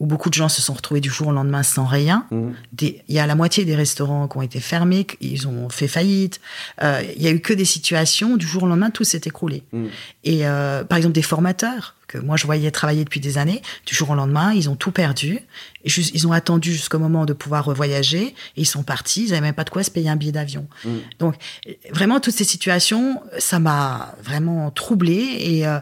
[0.00, 2.24] où beaucoup de gens se sont retrouvés du jour au lendemain sans rien,
[2.72, 5.88] des- il y a la moitié des restaurants qui ont été fermés, ils ont fait
[5.88, 6.40] faillite.
[6.82, 9.64] Euh, Il y a eu que des situations, du jour au lendemain, tout s'est écroulé.
[9.72, 9.88] Mhm.
[10.24, 13.94] Et euh, par exemple, des formateurs que moi je voyais travailler depuis des années, du
[13.94, 15.40] jour au lendemain, ils ont tout perdu.
[15.84, 19.24] Et juste, ils ont attendu jusqu'au moment de pouvoir voyager, et ils sont partis.
[19.24, 20.66] Ils n'avaient même pas de quoi se payer un billet d'avion.
[20.84, 21.00] Mhm.
[21.18, 21.34] Donc,
[21.68, 25.36] euh, vraiment, toutes ces situations, ça m'a vraiment troublée.
[25.40, 25.80] Et euh,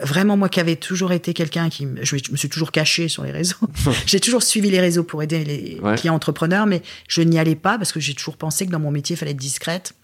[0.00, 3.30] vraiment moi qui avais toujours été quelqu'un qui je me suis toujours caché sur les
[3.30, 3.56] réseaux.
[4.06, 7.78] j'ai toujours suivi les réseaux pour aider les clients entrepreneurs, mais je n'y allais pas
[7.78, 9.94] parce que j'ai toujours pensé que dans mon métier il fallait être discrète.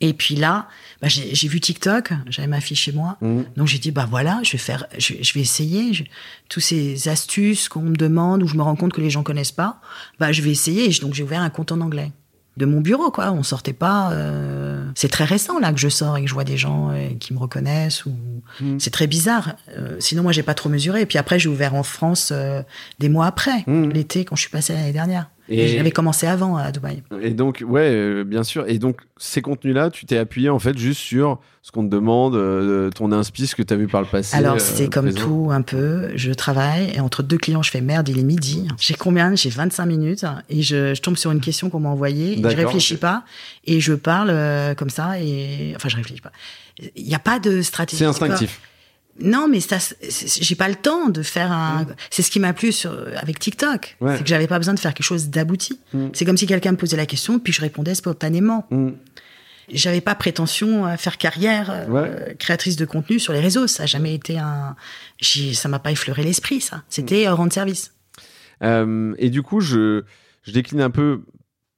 [0.00, 0.68] Et puis là,
[1.00, 3.42] bah, j'ai vu TikTok, j'avais ma fille chez moi, mmh.
[3.56, 5.92] donc j'ai dit bah voilà, je vais faire, je, vais essayer
[6.48, 9.52] tous ces astuces qu'on me demande où je me rends compte que les gens connaissent
[9.52, 9.80] pas,
[10.18, 10.88] bah je vais essayer.
[11.00, 12.10] Donc j'ai ouvert un compte en anglais
[12.56, 13.32] de mon bureau, quoi.
[13.32, 14.12] On sortait pas.
[14.12, 17.08] Euh, c'est très récent là que je sors et que je vois des gens euh,
[17.18, 18.06] qui me reconnaissent.
[18.06, 18.14] Ou
[18.60, 18.78] mm.
[18.78, 19.56] c'est très bizarre.
[19.76, 21.02] Euh, sinon, moi, j'ai pas trop mesuré.
[21.02, 22.32] Et puis après, j'ai ouvert en France
[22.98, 23.90] des mois après, mm.
[23.90, 25.30] l'été, quand je suis passé l'année dernière.
[25.48, 27.02] Et, j'avais commencé avant à Dubaï.
[27.20, 28.66] Et donc, ouais, euh, bien sûr.
[28.66, 32.34] Et donc, ces contenus-là, tu t'es appuyé en fait juste sur ce qu'on te demande,
[32.34, 34.36] euh, ton inspi, ce que tu as vu par le passé.
[34.36, 36.10] Alors, euh, c'est comme tout un peu.
[36.16, 38.68] Je travaille et entre deux clients, je fais merde, il est midi.
[38.78, 39.34] J'ai combien?
[39.34, 42.38] J'ai 25 minutes et je, je, tombe sur une question qu'on m'a envoyée.
[42.42, 43.24] Je réfléchis pas
[43.66, 44.34] et je parle
[44.76, 45.20] comme ça.
[45.20, 46.32] Et enfin, je réfléchis pas.
[46.96, 47.98] Il n'y a pas de stratégie.
[47.98, 48.60] C'est instinctif.
[49.20, 51.82] Non, mais ça, j'ai pas le temps de faire un.
[51.82, 51.94] Mm.
[52.10, 54.92] C'est ce qui m'a plu sur, avec TikTok, c'est que j'avais pas besoin de faire
[54.92, 55.80] quelque chose d'abouti.
[55.92, 56.08] Mm.
[56.12, 58.66] C'est comme si quelqu'un me posait la question, puis je répondais spontanément.
[58.70, 58.90] Mm.
[59.70, 63.66] J'avais pas prétention à faire carrière euh, créatrice de contenu sur les réseaux.
[63.66, 64.76] Ça a jamais été un.
[65.20, 66.82] Ça m'a pas effleuré l'esprit, ça.
[66.90, 67.92] C'était rendre service.
[68.62, 70.02] Euh, et du coup, je,
[70.42, 71.22] je décline un peu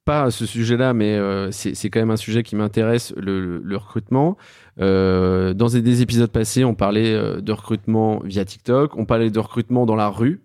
[0.07, 4.39] pas à ce sujet-là, mais euh, c'est quand même un sujet qui m'intéresse, le, recrutement.
[4.81, 9.39] Euh, dans des épisodes passés, on parlait euh, de recrutement via TikTok, on parlait de
[9.41, 10.41] recrutement dans la rue.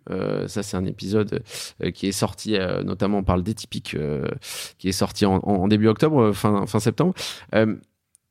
[0.48, 1.44] Ça, c'est un épisode
[1.94, 3.96] qui est sorti, notamment on parle d'étypique,
[4.80, 7.14] qui est sorti en, en, début octobre, fin, fin septembre.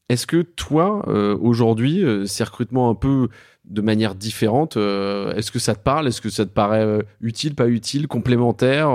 [0.09, 1.09] Est-ce que toi,
[1.41, 3.29] aujourd'hui, ces recrutements un peu
[3.67, 6.09] de manière différente, est-ce que ça te parle?
[6.09, 8.89] Est-ce que ça te paraît utile, pas utile, complémentaire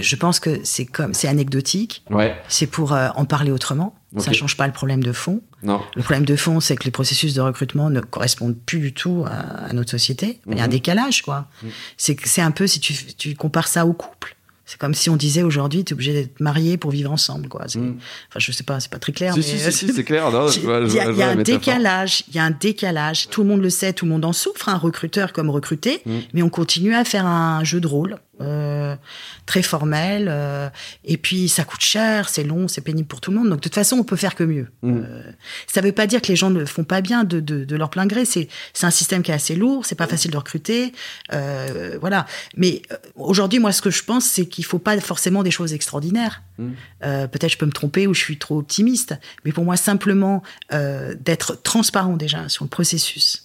[0.00, 2.04] je pense que c'est comme c'est anecdotique.
[2.10, 2.34] Ouais.
[2.48, 3.94] C'est pour euh, en parler autrement.
[4.18, 5.40] Ça change pas le problème de fond.
[5.64, 5.80] Non.
[5.96, 9.24] Le problème de fond, c'est que les processus de recrutement ne correspondent plus du tout
[9.26, 10.40] à, notre société.
[10.46, 10.72] Il y a un mhm.
[10.72, 11.48] décalage, quoi.
[11.62, 11.70] Mhm.
[11.96, 14.36] C'est c'est un peu si tu, tu compares ça au couple.
[14.66, 17.66] C'est comme si on disait aujourd'hui, tu es obligé d'être marié pour vivre ensemble, quoi.
[17.74, 17.96] Mm.
[18.28, 19.34] Enfin, je sais pas, c'est pas très clair.
[19.34, 20.30] Si, si, si, c'est clair.
[20.56, 23.28] Il y a, un décalage, il y a un décalage.
[23.28, 26.18] Tout le monde le sait, tout le monde en souffre, un recruteur comme recruté, mm.
[26.32, 28.96] mais on continue à faire un jeu de rôle euh,
[29.46, 30.26] très formel.
[30.28, 30.68] Euh,
[31.04, 33.48] et puis, ça coûte cher, c'est long, c'est pénible pour tout le monde.
[33.48, 34.68] Donc, de toute façon, on peut faire que mieux.
[34.82, 35.02] Mm.
[35.04, 35.22] Euh,
[35.66, 37.90] ça veut pas dire que les gens ne font pas bien de, de, de leur
[37.90, 38.24] plein gré.
[38.24, 38.48] C'est
[38.82, 40.92] un système qui est assez lourd, c'est pas facile de recruter.
[41.32, 42.26] Euh, voilà.
[42.56, 45.72] Mais euh, aujourd'hui, moi, ce que je pense, c'est qu'il faut pas forcément des choses
[45.72, 46.42] extraordinaires.
[46.58, 46.70] Mm.
[47.04, 50.42] Euh, peut-être je peux me tromper ou je suis trop optimiste, mais pour moi simplement
[50.72, 53.43] euh, d'être transparent déjà sur le processus,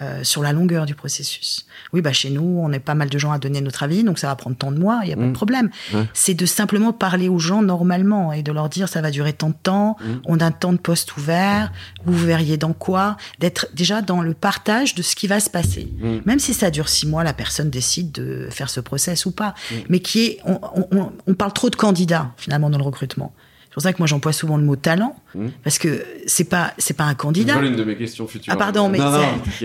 [0.00, 1.66] euh, sur la longueur du processus.
[1.92, 4.18] Oui, bah chez nous, on est pas mal de gens à donner notre avis, donc
[4.18, 5.32] ça va prendre tant de mois, il y a pas de mmh.
[5.32, 5.70] problème.
[6.14, 9.50] C'est de simplement parler aux gens normalement et de leur dire ça va durer tant
[9.50, 10.04] de temps, mmh.
[10.24, 11.72] on a tant de postes ouverts,
[12.04, 15.92] vous verriez dans quoi, d'être déjà dans le partage de ce qui va se passer.
[15.98, 16.18] Mmh.
[16.24, 19.54] Même si ça dure six mois, la personne décide de faire ce process ou pas,
[19.88, 20.58] mais qui est, on,
[20.90, 23.32] on, on parle trop de candidats finalement dans le recrutement.
[23.64, 25.48] C'est pour ça que moi j'emploie souvent le mot talent, hmm.
[25.62, 27.54] parce que c'est pas c'est pas un candidat.
[27.60, 28.52] C'est une de mes questions futures.
[28.52, 28.98] Ah pardon, mais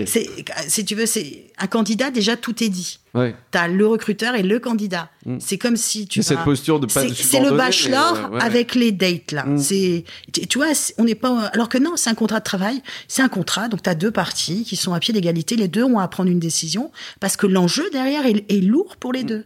[0.06, 0.28] c'est,
[0.66, 3.00] si tu veux, c'est un candidat déjà tout est dit.
[3.14, 3.34] Ouais.
[3.50, 5.08] Tu as le recruteur et le candidat.
[5.24, 5.38] Hmm.
[5.40, 6.22] C'est comme si tu.
[6.22, 9.44] C'est cette posture de pas C'est le bachelor avec les dates là.
[9.44, 9.58] Hmm.
[9.58, 13.22] C'est tu vois, on n'est pas alors que non, c'est un contrat de travail, c'est
[13.22, 13.68] un contrat.
[13.68, 15.56] Donc tu as deux parties qui sont à pied d'égalité.
[15.56, 19.12] Les deux ont à prendre une décision parce que l'enjeu derrière est, est, lourd pour
[19.12, 19.44] les deux.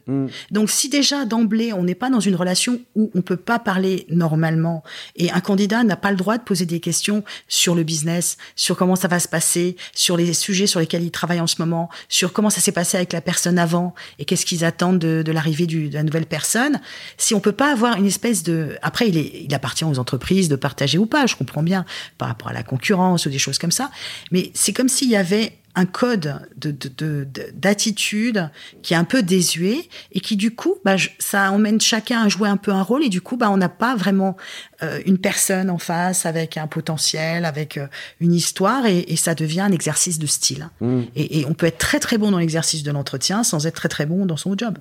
[0.50, 4.06] Donc si déjà d'emblée on n'est pas dans une relation où on peut pas parler
[4.08, 4.82] normalement
[5.16, 8.76] et un candidat n'a pas le droit de poser des questions sur le business, sur
[8.76, 11.90] comment ça va se passer, sur les sujets sur lesquels il travaille en ce moment,
[12.08, 15.66] sur comment ça s'est passé avec la personne avant et qu'est-ce qu'ils attendent de, l'arrivée
[15.66, 16.80] de la nouvelle personne.
[17.16, 20.48] Si on peut pas avoir une espèce de, après il, est, il appartient aux entreprises
[20.48, 21.84] de partager ou pas, je comprends bien
[22.18, 23.90] par rapport à la concurrence ou des choses comme ça,
[24.30, 26.46] mais c'est comme s'il y avait un code
[27.54, 28.48] d'attitude de, de,
[28.82, 32.48] qui est un peu désuet et qui du coup bah, ça emmène chacun à jouer
[32.48, 34.36] un peu un rôle et du coup bah on n'a pas vraiment
[34.82, 37.86] euh, une personne en face avec un potentiel avec euh,
[38.20, 41.00] une histoire et, et, ça devient un exercice de style mmh.
[41.16, 43.88] et, et, on peut être très très bon dans l'exercice de l'entretien sans être très
[43.88, 44.76] très bon dans son job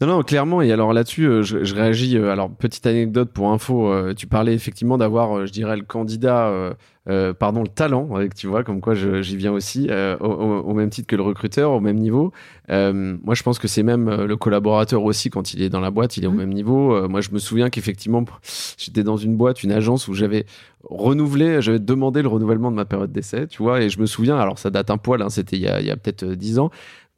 [0.00, 0.62] non, non, clairement.
[0.62, 2.16] Et alors là-dessus, euh, je, je, réagis.
[2.18, 4.12] alors, petite anecdote pour info.
[4.14, 6.76] tu parlais effectivement d'avoir, je dirais, le candidat
[7.08, 11.06] euh, pardon, le talent, tu vois, comme quoi j'y viens aussi, euh, au, même titre
[11.06, 12.32] que le recruteur, au même niveau.
[12.70, 15.92] Euh, moi, je pense que c'est même le collaborateur aussi, quand il est dans la
[15.92, 16.36] boîte, il est au mmh.
[16.36, 17.08] même niveau.
[17.08, 18.24] moi, je me souviens qu'effectivement,
[18.76, 20.46] j'étais dans une boîte, une agence où j'avais
[20.82, 24.36] renouvelé, j'avais demandé le renouvellement de ma période d'essai, tu vois, et je me souviens,
[24.36, 26.58] alors ça date un poil, hein, c'était il y a, il y a peut-être dix
[26.58, 26.70] ans,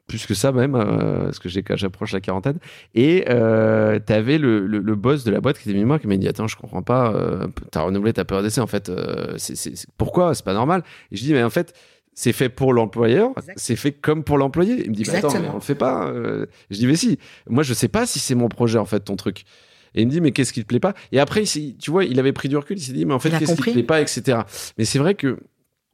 [0.09, 2.59] plus que ça même, euh, parce que j'approche la quarantaine.
[2.95, 6.17] Et euh, tu avais le, le, boss de la boîte qui était moi qui m'a
[6.17, 8.89] dit Attends, je comprends pas, euh, t'as renouvelé ta période d'essai en fait.
[8.89, 10.35] Euh, c'est pourquoi?
[10.35, 10.83] C'est pas normal.
[11.13, 11.75] Et je dis Mais en fait,
[12.15, 14.83] c'est fait pour l'employeur, c'est fait comme pour l'employé.
[14.83, 16.09] Il me dit, bah, attends, mais on le fait pas.
[16.09, 16.47] Euh.
[16.69, 17.17] Je dis, mais si,
[17.49, 19.45] moi je sais pas si c'est mon projet en fait, ton truc.
[19.95, 20.95] Et il me dit, mais qu'est-ce qui te plaît pas?
[21.13, 23.31] Et après, tu vois, il avait pris du recul, il s'est dit, mais en fait,
[23.31, 24.41] qu'est-ce qui te plaît pas, etc.
[24.79, 25.39] Mais c'est vrai que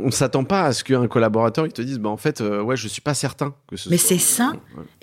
[0.00, 2.76] on s'attend pas à ce qu'un collaborateur il te dise bah en fait euh, ouais
[2.76, 4.52] je suis pas certain que ce mais c'est ça.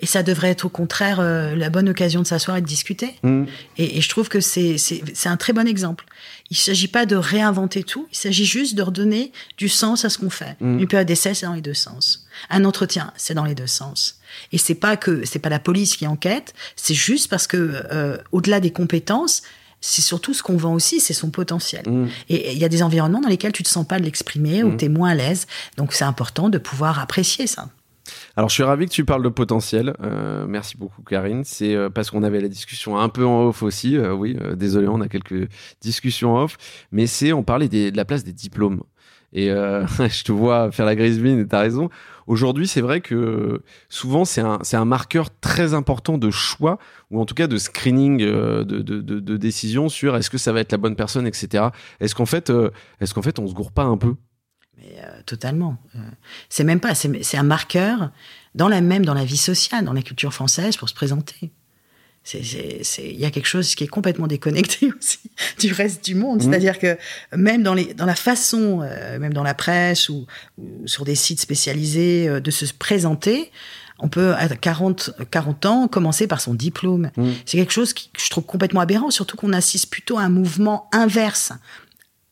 [0.00, 3.14] et ça devrait être au contraire euh, la bonne occasion de s'asseoir et de discuter.
[3.22, 3.44] Mmh.
[3.78, 6.04] et, je trouve que c'est c'est un très bon exemple.
[6.50, 8.06] Il s'agit pas de réinventer tout.
[8.12, 10.56] Il s'agit juste de redonner du sens à ce qu'on fait.
[10.60, 10.80] Mmh.
[10.80, 12.26] une période d'essai c'est dans les deux sens.
[12.50, 14.20] Un entretien c'est dans les deux sens.
[14.52, 16.52] Et c'est pas que c'est pas la police qui enquête.
[16.76, 19.42] C'est juste parce que euh, au-delà des compétences
[19.82, 21.86] c'est surtout ce qu'on vend aussi, c'est son potentiel.
[21.86, 22.08] Mm.
[22.30, 24.70] Et il y a des environnements dans lesquels tu te sens pas de l'exprimer ou
[24.70, 24.76] mm.
[24.78, 25.46] tu es moins à l'aise.
[25.76, 27.68] Donc c'est important de pouvoir apprécier ça.
[28.36, 29.94] Alors je suis ravi que tu parles de potentiel.
[30.02, 31.42] Euh, merci beaucoup Karine.
[31.44, 33.96] C'est euh, parce qu'on avait la discussion un peu en off aussi.
[33.96, 35.48] Euh, oui, désolé, on a quelques
[35.80, 36.56] discussions off.
[36.92, 38.82] Mais c'est on parlait de la place des diplômes.
[39.34, 41.88] Et je te vois faire la grise mine et t'as raison.
[42.32, 46.78] Aujourd'hui, c'est vrai que souvent, c'est un, un marqueur très important de choix,
[47.10, 50.50] ou en tout cas de screening euh, de, de, de, décision sur est-ce que ça
[50.50, 51.64] va être la bonne personne, etc.
[52.00, 52.70] Est-ce qu'en fait, euh,
[53.02, 54.14] est-ce qu'en fait, on se gourre pas un peu?
[54.82, 55.76] Euh, Totalement.
[56.48, 58.10] c'est même pas, c'est un marqueur
[58.54, 61.52] dans la même dans la vie sociale, dans la culture française pour se présenter.
[62.34, 65.18] Il y a quelque chose qui est complètement déconnecté aussi
[65.58, 66.38] du reste du monde.
[66.38, 66.50] Mmh.
[66.50, 66.96] C'est-à-dire que
[67.36, 70.26] même dans, les, dans la façon, euh, même dans la presse ou,
[70.86, 73.50] sur des sites spécialisés, euh, de se présenter,
[73.98, 77.10] on peut, à 40, 40 ans, commencer par son diplôme.
[77.16, 77.30] Mmh.
[77.44, 80.88] C'est quelque chose que je trouve complètement aberrant, surtout qu'on assiste plutôt à un mouvement
[80.92, 81.52] inverse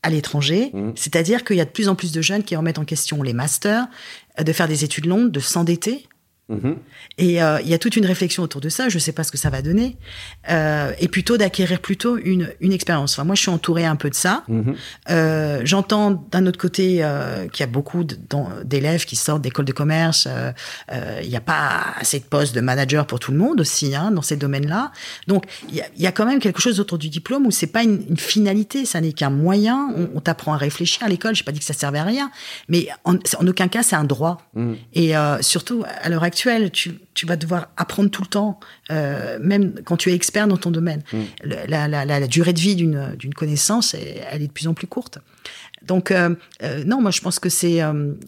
[0.03, 0.71] à l'étranger.
[0.73, 0.93] Mmh.
[0.95, 3.33] C'est-à-dire qu'il y a de plus en plus de jeunes qui remettent en question les
[3.33, 3.87] masters,
[4.39, 6.07] euh, de faire des études longues, de s'endetter
[6.51, 6.77] Mhm.
[7.19, 8.89] Et euh, il y a toute une réflexion autour de ça.
[8.89, 9.97] Je ne sais pas ce que ça va donner.
[10.51, 13.15] Euh, et plutôt d'acquérir plutôt une, une expérience.
[13.15, 14.43] Enfin, moi, je suis entourée un peu de ça.
[14.49, 14.75] Mhm.
[15.11, 18.05] Euh, J'entends d'un autre côté euh, qu'il y a beaucoup
[18.65, 20.27] d'élèves qui sortent d'écoles de commerce.
[20.27, 23.95] Euh, il n'y a pas assez de postes de manager pour tout le monde aussi
[23.95, 24.91] hein, dans ces domaines-là.
[25.29, 27.69] Donc, il y a, y a, quand même quelque chose autour du diplôme où c'est
[27.69, 29.93] pas une, une, finalité, ça n'est qu'un moyen.
[29.97, 31.37] On, on t'apprend à réfléchir à l'école.
[31.37, 32.31] J'ai pas dit que ça servait à rien,
[32.69, 34.39] mais en, en aucun cas c'est un droit.
[34.55, 34.77] Mhm.
[34.95, 36.40] Et surtout à l'heure actuelle
[36.71, 40.71] tu, vas devoir apprendre tout le temps, euh, même quand tu es expert dans ton
[40.71, 41.03] domaine.
[41.13, 41.19] Mm.
[41.69, 45.19] La, durée de vie d'une connaissance, elle est de plus en plus courte.
[45.83, 47.81] Donc, euh, euh, non, moi, je pense que c'est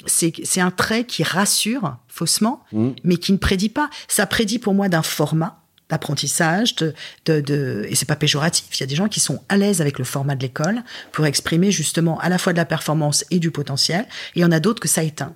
[0.06, 2.90] c'est un trait qui rassure faussement, mm.
[3.04, 3.90] mais qui ne prédit pas.
[4.08, 5.58] Ça prédit pour moi d'un format
[5.90, 6.94] d'apprentissage, de,
[7.26, 8.64] de, de, et c'est pas péjoratif.
[8.72, 11.26] Il y a des gens qui sont à l'aise avec le format de l'école pour
[11.26, 14.06] exprimer justement à la fois de la performance et du potentiel.
[14.34, 15.34] Et il y en a d'autres que ça éteint.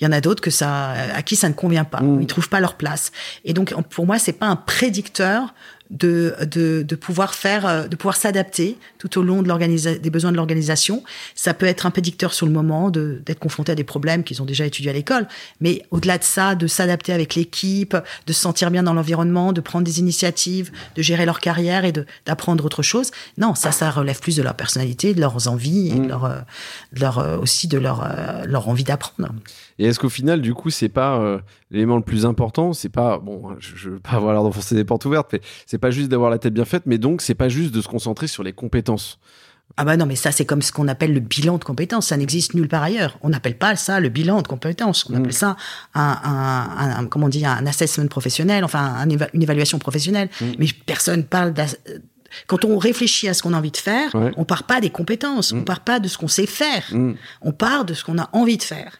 [0.00, 2.00] Il y en a d'autres que ça, à qui ça ne convient pas.
[2.00, 2.22] Mmh.
[2.22, 3.12] Ils trouvent pas leur place.
[3.44, 5.54] Et donc, pour moi, c'est pas un prédicteur
[5.90, 9.50] de, de, de pouvoir faire, euh, de pouvoir s'adapter tout au long de
[9.98, 11.02] des besoins de l'organisation.
[11.34, 14.40] Ça peut être un prédicteur sur le moment de d'être confronté à des problèmes qu'ils
[14.40, 15.26] ont déjà étudiés à l'école,
[15.60, 19.60] mais au-delà de ça, de s'adapter avec l'équipe, de se sentir bien dans l'environnement, de
[19.60, 23.10] prendre des initiatives, de gérer leur carrière et de d'apprendre autre chose.
[23.36, 26.08] Non, ça, ça relève plus de leur personnalité, de leurs envies et de mmh.
[26.08, 26.38] leur, euh,
[26.92, 28.08] de leur euh, aussi de leur
[28.46, 29.34] leur envie d'apprendre.
[29.80, 31.40] Et est-ce qu'au final, du coup, c'est pas
[31.70, 32.74] l'élément le plus important?
[32.74, 35.78] C'est pas bon, je, je veux pas avoir l'air d'enfoncer des portes ouvertes, mais c'est
[35.78, 38.26] pas juste d'avoir la tête bien faite, mais donc c'est pas juste de se concentrer
[38.26, 39.18] sur les compétences.
[39.76, 42.08] Ah bah non, mais ça c'est comme ce qu'on appelle le bilan de compétences.
[42.08, 43.18] Ça n'existe nulle part ailleurs.
[43.22, 45.08] On n'appelle pas ça le bilan de compétences.
[45.08, 45.16] On mm.
[45.16, 45.56] appelle ça
[45.94, 50.28] un, un, comment on dit, un assessment professionnel, enfin une évaluation professionnelle.
[50.40, 50.46] Mm.
[50.58, 51.54] Mais personne parle
[52.46, 55.52] quand on réfléchit à ce qu'on a envie de faire, on part pas des compétences,
[55.52, 55.64] on on mm.
[55.64, 56.84] part pas de ce qu'on sait faire,
[57.40, 58.98] on part de ce qu'on a envie de faire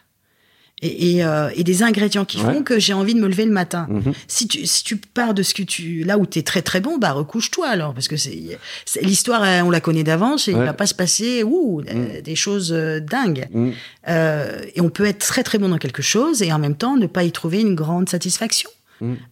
[0.81, 3.51] et, et, euh, et, des ingrédients qui font que j'ai envie de me lever le
[3.51, 3.87] matin.
[3.89, 4.13] Mhm.
[4.27, 6.81] Si, tu, si tu pars de ce que tu là où tu es très très
[6.81, 8.57] bon, bah recouche-toi alors parce que c'est
[9.01, 12.21] l'histoire on la connaît d'avance et il va pas se passer ouh, mhm.
[12.21, 13.47] des choses euh, dingues.
[13.51, 13.73] Mhm.
[14.07, 16.97] Euh, et on peut être très très bon dans quelque chose et en même temps
[16.97, 18.69] ne pas y trouver une grande satisfaction.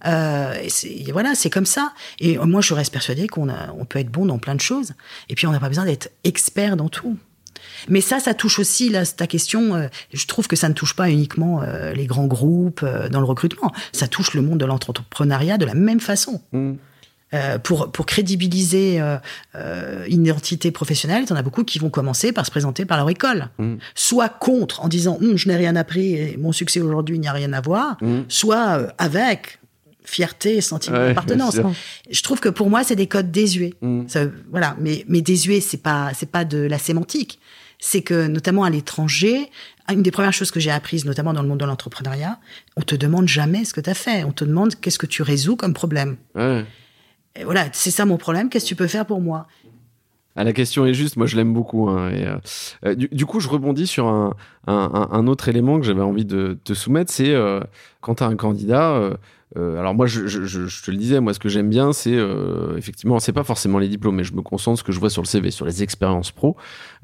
[0.06, 1.94] Euh, et voilà, c'est comme ça.
[2.20, 4.94] Et moi, je reste persuadée qu'on on peut être bon dans plein de choses.
[5.30, 7.18] Et puis, on n'a pas besoin d'être expert dans tout.
[7.88, 9.76] Mais ça, ça touche aussi là, ta question.
[9.76, 13.20] Euh, je trouve que ça ne touche pas uniquement euh, les grands groupes euh, dans
[13.20, 13.72] le recrutement.
[13.92, 16.42] Ça touche le monde de l'entrepreneuriat de la même façon.
[16.52, 16.74] Mmh.
[17.64, 19.00] pour, pour crédibiliser
[19.54, 22.98] une identité professionnelle, il y en a beaucoup qui vont commencer par se présenter par
[22.98, 23.50] leur école.
[23.60, 23.76] Mmh.
[23.94, 27.34] Soit contre, en disant hum, je n'ai rien appris et mon succès aujourd'hui n'y a
[27.34, 28.22] rien à voir, mmh.
[28.30, 29.60] soit avec
[30.04, 31.60] fierté et sentiment d'appartenance.
[32.10, 33.76] Je trouve que pour moi, c'est des codes désuets.
[34.50, 37.40] voilà, mais, mais désuets, c'est pas, c'est pas de la sémantique
[37.80, 39.50] c'est que notamment à l'étranger,
[39.92, 42.38] une des premières choses que j'ai apprises, notamment dans le monde de l'entrepreneuriat,
[42.76, 44.24] on te demande jamais ce que tu as fait.
[44.26, 46.18] On te demande qu'est-ce que tu résous comme problème.
[47.36, 48.50] Et voilà, c'est ça mon problème.
[48.50, 49.48] Qu'est-ce que tu peux faire pour moi?
[50.36, 51.90] Ah, la question est juste, moi je l'aime beaucoup.
[51.90, 52.38] hein, et, euh,
[52.86, 54.36] euh, du, du coup, je rebondis sur un,
[54.68, 57.60] un- un- un autre élément que j'avais envie de te soumettre, c'est euh,
[58.02, 58.92] quand tu as un candidat.
[58.92, 59.16] euh,
[59.58, 61.92] euh, alors moi, je, je- je- je te le disais, moi ce que j'aime bien,
[61.92, 64.92] c'est euh, effectivement, c'est pas forcément les diplômes, mais je me concentre sur ce que
[64.92, 66.56] je vois sur le CV, sur les expériences pro.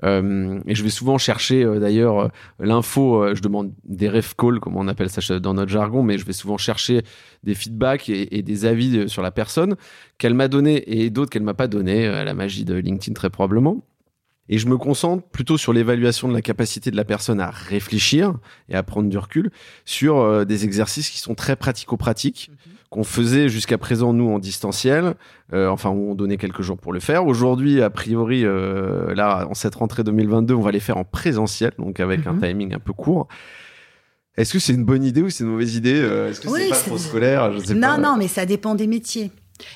[0.04, 2.28] Euh, et je vais souvent chercher euh, d'ailleurs euh,
[2.60, 3.24] l'info.
[3.24, 6.26] euh, je demande des ref calls, comme on appelle ça dans notre jargon, mais je
[6.26, 7.02] vais souvent chercher
[7.44, 9.76] des feedbacks et, et des avis sur la personne
[10.18, 12.06] qu'elle m'a donné et d'autres qu'elle m'a pas donné.
[12.08, 13.84] la magie de LinkedIn très probablement.
[14.48, 18.34] Et je me concentre plutôt sur l'évaluation de la capacité de la personne à réfléchir
[18.70, 19.50] et à prendre du recul
[19.86, 22.52] sur euh, des exercices qui sont très pratico-pratiques
[22.92, 25.16] qu'on faisait jusqu'à présent nous en distanciel,
[25.54, 27.26] euh, enfin où on donnait quelques jours pour le faire.
[27.26, 31.72] Aujourd'hui, a priori, euh, là en cette rentrée 2022, on va les faire en présentiel,
[31.80, 32.42] donc avec un Mhm.
[32.42, 33.28] timing un peu court.
[34.38, 36.60] Est-ce que c'est une bonne idée ou c'est une mauvaise idée Euh, Est-ce que Oui,
[36.66, 37.52] c'est pas trop scolaire?
[37.54, 37.98] Je sais Non, pas.
[37.98, 39.32] non, mais ça dépend des métiers.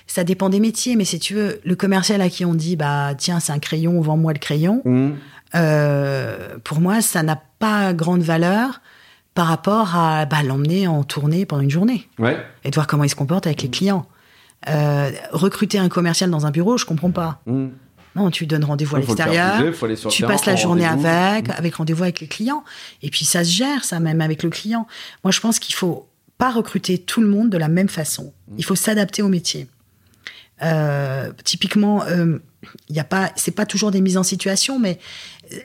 [0.07, 3.13] Ça dépend des métiers, mais si tu veux, le commercial à qui on dit, bah
[3.17, 5.15] tiens, c'est un crayon, vends-moi le crayon, Mhm.
[5.55, 8.81] euh, pour moi, ça n'a pas grande valeur
[9.35, 12.37] par rapport à bah, l'emmener en tournée pendant une journée Ouais.
[12.63, 14.05] et de voir comment il se comporte avec les clients.
[14.67, 17.41] Euh, recruter un commercial dans un bureau, je comprends pas.
[17.45, 17.71] Mhm.
[18.15, 19.61] Non, tu lui donnes rendez-vous à l'extérieur.
[19.61, 22.63] le Tu passes la journée avec, avec rendez-vous avec les clients.
[23.03, 24.87] Et puis ça se gère, ça, même avec le client.
[25.23, 26.08] Moi, je pense qu'il faut
[26.39, 28.34] pas recruter tout le monde de la même façon.
[28.58, 29.67] Il faut s'adapter au métier.
[30.63, 32.39] Euh, typiquement, euh,
[32.89, 34.99] il y a pas, c'est pas toujours des mises en situation, mais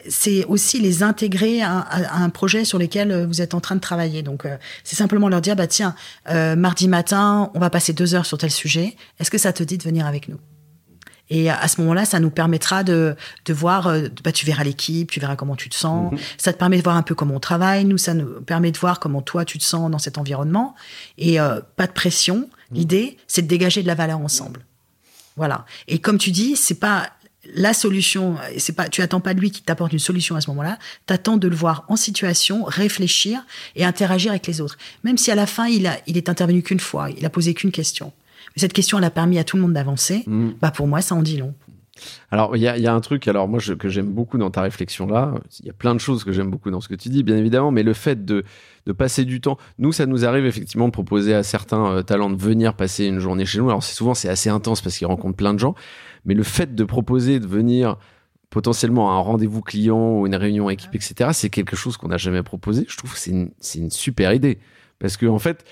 [0.08, 3.60] c'est aussi les intégrer à, à- à un projet sur lequel euh, vous êtes en
[3.60, 4.22] train de travailler.
[4.22, 5.94] Donc, euh, c'est simplement leur dire, bah tiens,
[6.30, 8.96] euh, mardi matin, on va passer deux heures sur tel sujet.
[9.18, 10.38] Est-ce que ça te dit de venir avec nous?
[11.30, 15.10] Et à ce moment-là, ça nous permettra de, de voir, euh, bah, tu verras l'équipe,
[15.10, 16.12] tu verras comment tu te sens.
[16.36, 17.84] Ça te permet de voir un peu comment on travaille.
[17.84, 20.74] Nous, ça nous permet de voir comment toi, tu te sens dans cet environnement.
[21.16, 22.48] Et euh, pas de pression.
[22.72, 24.64] L'idée, c'est de dégager de la valeur ensemble.
[25.36, 25.64] Voilà.
[25.88, 27.10] Et comme tu dis, c'est pas
[27.54, 28.36] la solution.
[28.58, 30.78] C'est pas, tu attends pas de lui qui t'apporte une solution à ce moment-là.
[31.06, 33.44] T'attends de le voir en situation, réfléchir
[33.76, 34.76] et interagir avec les autres.
[35.04, 37.54] Même si à la fin, il a, il est intervenu qu'une fois, il a posé
[37.54, 38.12] qu'une question.
[38.56, 40.24] Cette question, elle a permis à tout le monde d'avancer.
[40.26, 40.54] Mhm.
[40.60, 41.54] Bah pour moi, ça en dit long.
[42.32, 44.36] Alors, il y a, il y a un truc, alors moi, je- que j'aime beaucoup
[44.36, 45.32] dans ta réflexion là.
[45.60, 47.36] Il y a plein de choses que j'aime beaucoup dans ce que tu dis, bien
[47.36, 48.42] évidemment, mais le fait de,
[48.86, 49.58] de passer du temps.
[49.78, 53.20] Nous, ça nous arrive effectivement de proposer à certains euh, talents de venir passer une
[53.20, 53.68] journée chez nous.
[53.68, 55.76] Alors, c'est souvent, c'est assez intense parce qu'ils rencontrent plein de gens,
[56.24, 57.96] mais le fait de proposer de venir
[58.50, 62.16] potentiellement à un rendez-vous client ou une réunion équipe, etc., c'est quelque chose qu'on n'a
[62.18, 62.86] jamais proposé.
[62.88, 64.58] Je trouve que c'est une, c'est une super idée.
[64.98, 65.64] Parce que, en fait,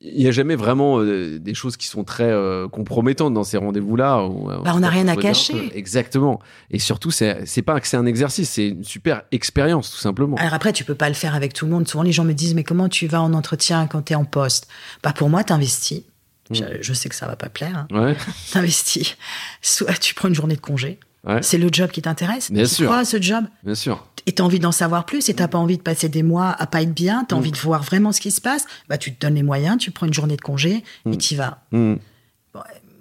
[0.00, 3.56] il n'y a jamais vraiment euh, des choses qui sont très euh, compromettantes dans ces
[3.56, 4.18] rendez-vous-là.
[4.20, 5.70] euh, Bah, on n'a rien à cacher.
[5.76, 6.40] Exactement.
[6.70, 10.36] Et surtout, c'est pas que c'est un exercice, c'est une super expérience, tout simplement.
[10.36, 11.88] Alors après, tu peux pas le faire avec tout le monde.
[11.88, 14.24] Souvent, les gens me disent, mais comment tu vas en entretien quand tu es en
[14.24, 14.68] poste?
[15.02, 16.02] Bah pour moi, t'investis.
[16.50, 17.86] Je, je sais que ça va pas plaire.
[17.90, 18.04] Hein.
[18.06, 18.16] Ouais,
[18.52, 19.16] T'investis.
[19.60, 20.98] Soit tu prends une journée de congé.
[21.26, 22.50] Ouais, C'est le job qui t'intéresse.
[22.50, 22.86] Bien tu sûr.
[22.86, 24.06] crois à ce job bien sûr.
[24.26, 26.66] et t'as envie d'en savoir plus et t'as pas envie de passer des mois à
[26.66, 27.26] pas être bien, Mm.
[27.28, 29.78] t'as envie de voir vraiment ce qui se passe, bah tu te donnes les moyens,
[29.78, 31.12] tu prends une journée de congé Mm.
[31.12, 31.58] et t'y vas.
[31.72, 31.94] Hmm.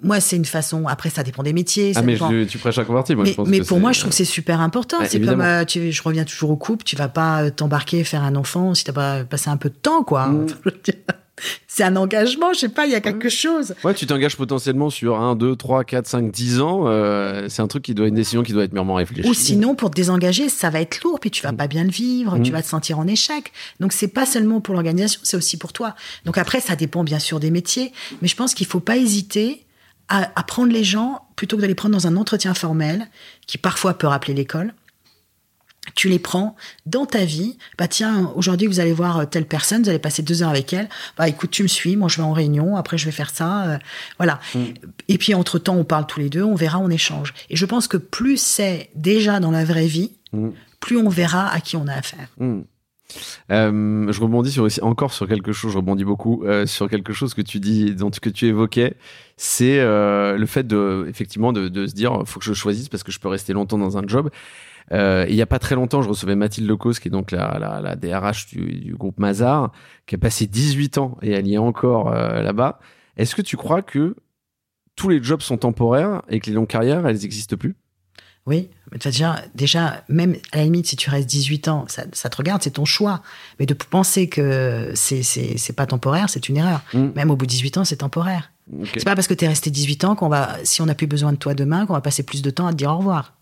[0.04, 0.86] Moi, c'est une façon.
[0.88, 1.92] Après, ça dépend des métiers.
[1.96, 3.66] ça Ah, mais dépend- je- tu prêches à convertir, moi, mais, je pense mais que
[3.66, 5.00] pour moi, je trouve que c'est super important.
[5.00, 8.04] Ouais, c'est comme, euh, tu, je reviens toujours au couple, tu vas pas euh, t'embarquer,
[8.04, 10.30] faire un enfant si t'as pas passé un peu de temps, quoi.
[11.38, 11.42] Mm.
[11.68, 13.76] c'est un engagement, je sais pas, il y a quelque chose.
[13.84, 16.84] Ouais, tu t'engages potentiellement sur 1, 2, 3, 4, 5, 10 ans.
[16.88, 19.28] euh, c'est un truc qui doit une décision qui doit être mûrement réfléchie.
[19.30, 21.92] Ou sinon, pour te désengager, ça va être lourd, puis tu vas pas bien le
[21.92, 22.44] vivre, Mm.
[22.44, 23.52] tu vas te sentir en échec.
[23.80, 25.96] Donc, c'est pas seulement pour l'organisation, c'est aussi pour toi.
[26.26, 29.64] Donc après, ça dépend bien sûr des métiers, mais je pense qu'il faut pas hésiter
[30.10, 33.08] à, à prendre les gens plutôt que de les prendre dans un entretien formel
[33.46, 34.74] qui parfois peut rappeler l'école.
[35.96, 37.58] Tu les prends dans ta vie.
[37.78, 40.74] Bah tiens, aujourd'hui vous allez voir euh, telle personne, vous allez passer deux heures avec
[40.74, 40.90] elle.
[41.18, 43.64] Bah écoute, tu me suis, moi je vais en réunion, après je vais faire ça,
[43.66, 43.78] euh,
[44.18, 44.40] voilà.
[45.08, 47.34] Et puis entre temps, on parle tous les deux, on verra, on échange.
[47.50, 50.50] Et je pense que plus c'est déjà dans la vraie vie, Mm.
[50.80, 52.28] plus on verra à qui on a affaire.
[52.38, 52.62] Hmm.
[53.52, 57.14] Euh, je rebondis sur aussi, encore sur quelque chose, je rebondis beaucoup euh, sur quelque
[57.14, 58.96] chose que tu dis, dont que tu évoquais,
[59.38, 63.12] c'est le fait de, effectivement, de, de se dire, faut que je choisisse parce que
[63.14, 64.30] je peux rester longtemps dans un job.
[64.94, 67.58] Euh, il y a pas très longtemps, je recevais Mathilde Lecause, qui est donc la,
[67.60, 69.72] la, la DRH du, du groupe Mazar,
[70.06, 72.80] qui a passé 18 ans et elle y est encore euh, là-bas.
[73.18, 74.16] Est-ce que tu crois que
[74.96, 77.76] tous les jobs sont temporaires et que les longues carrières, elles n'existent plus?
[78.48, 78.70] Oui,
[79.04, 82.64] déjà, déjà, même à la limite, si tu restes 18 ans, ça, ça te regarde,
[82.64, 83.22] c'est ton choix.
[83.60, 86.82] Mais de penser que c'est pas temporaire, c'est une erreur.
[86.94, 87.08] Mm.
[87.14, 88.54] Même au bout de 18 ans, c'est temporaire.
[88.74, 88.88] Ok.
[88.94, 91.08] C'est pas parce que tu es resté 18 ans qu'on va, si on n'a plus
[91.08, 93.37] besoin de toi demain, qu'on va passer plus de temps à te dire au revoir.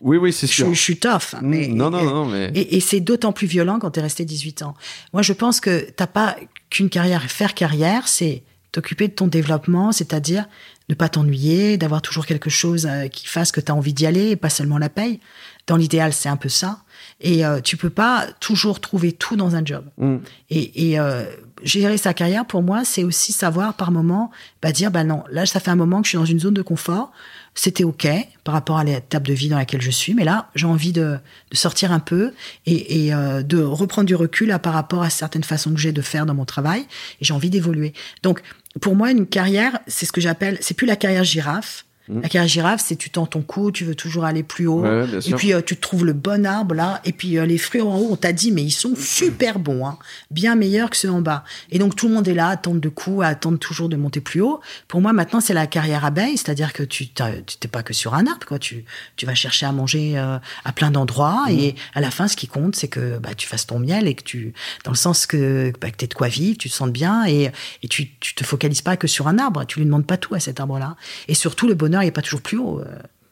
[0.00, 0.74] Oui, oui, c'est Je, sûr.
[0.74, 1.34] je suis tough.
[1.34, 2.50] hein, Hmm, mais, non, non, non, mais.
[2.54, 4.74] Et, et c'est d'autant plus violent quand tu es resté 18 ans.
[5.12, 6.36] Moi, je pense que t'as pas
[6.70, 7.22] qu'une carrière.
[7.30, 8.42] Faire carrière, c'est
[8.72, 10.46] t'occuper de ton développement, c'est-à-dire
[10.88, 14.06] ne pas t'ennuyer, d'avoir toujours quelque chose euh, qui fasse que tu as envie d'y
[14.06, 15.18] aller et pas seulement la paye.
[15.66, 16.80] Dans l'idéal, c'est un peu ça.
[17.20, 19.84] Et euh, tu peux pas toujours trouver tout dans un job.
[19.98, 20.16] Mm.
[20.50, 21.24] Et, et euh,
[21.62, 24.30] gérer sa carrière, pour moi, c'est aussi savoir par moment,
[24.62, 26.54] bah, dire, bah non, là, ça fait un moment que je suis dans une zone
[26.54, 27.12] de confort.
[27.54, 28.06] C'était OK
[28.44, 30.14] par rapport à l'étape de vie dans laquelle je suis.
[30.14, 31.18] Mais là, j'ai envie de,
[31.50, 32.32] de, sortir un peu
[32.66, 35.92] et, et euh, de reprendre du recul là, par rapport à certaines façons que j'ai
[35.92, 36.82] de faire dans mon travail.
[37.20, 37.94] Et j'ai envie d'évoluer.
[38.22, 38.42] Donc,
[38.80, 42.20] pour moi, une carrière, c'est ce que j'appelle, c'est plus la carrière girafe Mmh.
[42.20, 44.82] La carrière girafe, c'est tu tends ton cou, tu veux toujours aller plus haut.
[44.82, 47.00] Ouais, et puis euh, tu trouves le bon arbre là.
[47.04, 49.86] Et puis euh, les fruits en haut, on t'a dit, mais ils sont super bons,
[49.86, 49.98] hein,
[50.30, 51.44] bien meilleurs que ceux en bas.
[51.70, 53.96] Et donc tout le monde est là, à attendre de coups, à attendre toujours de
[53.96, 54.60] monter plus haut.
[54.88, 58.26] Pour moi, maintenant, c'est la carrière abeille, c'est-à-dire que tu t'es pas que sur un
[58.26, 58.58] arbre, quoi.
[58.58, 58.84] Tu,
[59.16, 61.46] tu vas chercher à manger euh, à plein d'endroits.
[61.48, 61.58] Mmh.
[61.58, 64.14] Et à la fin, ce qui compte, c'est que bah, tu fasses ton miel et
[64.14, 64.54] que tu,
[64.84, 67.50] dans le sens que, bah, que tu de quoi vivre, tu te sens bien et,
[67.82, 69.64] et tu, tu te focalises pas que sur un arbre.
[69.66, 70.96] Tu lui demandes pas tout à cet arbre-là.
[71.28, 72.80] Et surtout, le bonheur, il est pas toujours plus haut.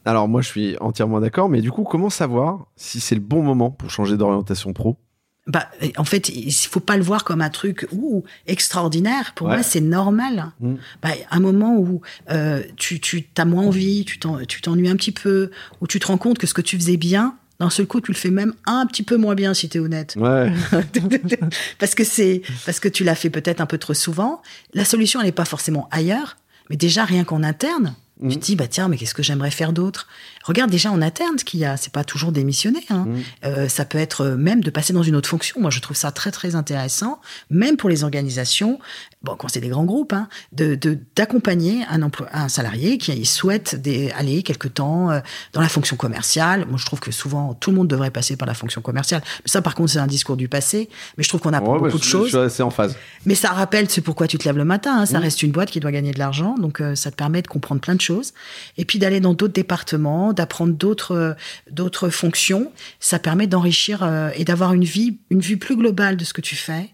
[0.04, 3.42] Alors moi je suis entièrement d'accord, mais du coup comment savoir si c'est le bon
[3.42, 4.98] moment pour changer d'orientation pro?
[5.46, 9.34] Bah, en fait, il faut pas le voir comme un truc ou extraordinaire.
[9.34, 9.54] Pour ouais.
[9.54, 10.52] moi, c'est normal.
[10.60, 10.74] Mmh.
[11.02, 12.00] Bah, un moment où
[12.30, 15.50] euh, tu, tu as moins envie, tu t'ennuies un petit peu,
[15.82, 18.10] où tu te rends compte que ce que tu faisais bien, d'un seul coup, tu
[18.10, 20.16] le fais même un petit peu moins bien, si tu es honnête.
[20.16, 20.50] Ouais.
[21.78, 24.40] parce que c'est parce que tu l'as fait peut-être un peu trop souvent.
[24.72, 26.38] La solution, elle n'est pas forcément ailleurs,
[26.70, 27.94] mais déjà rien qu'en interne.
[28.20, 28.28] Mmh.
[28.28, 30.06] Tu te dis, bah tiens, mais qu'est-ce que j'aimerais faire d'autre?
[30.44, 31.76] Regarde déjà en interne ce qu'il y a.
[31.76, 32.84] C'est pas toujours démissionner.
[32.90, 33.06] Hein.
[33.06, 33.22] Mmh.
[33.44, 35.60] Euh, ça peut être même de passer dans une autre fonction.
[35.60, 38.78] Moi, je trouve ça très très intéressant, même pour les organisations.
[39.24, 40.78] Bon, quand c'est des grands groupes, hein, de
[41.16, 45.20] d'accompagner un emploi, un salarié qui souhaite des, aller quelque temps euh,
[45.52, 46.66] dans la fonction commerciale.
[46.68, 49.22] Moi, je trouve que souvent tout le monde devrait passer par la fonction commerciale.
[49.44, 50.88] Mais ça, par contre, c'est un discours du passé.
[51.16, 52.26] Mais je trouve qu'on a ouais, beaucoup bah, de choses.
[52.26, 52.96] Je suis assez en phase.
[53.24, 55.00] Mais ça rappelle c'est pourquoi tu te lèves le matin.
[55.00, 55.06] Hein.
[55.06, 55.22] Ça mmh.
[55.22, 57.80] reste une boîte qui doit gagner de l'argent, donc euh, ça te permet de comprendre
[57.80, 58.32] plein de choses.
[58.76, 61.32] Et puis d'aller dans d'autres départements, d'apprendre d'autres euh,
[61.70, 66.24] d'autres fonctions, ça permet d'enrichir euh, et d'avoir une vie une vue plus globale de
[66.24, 66.90] ce que tu fais.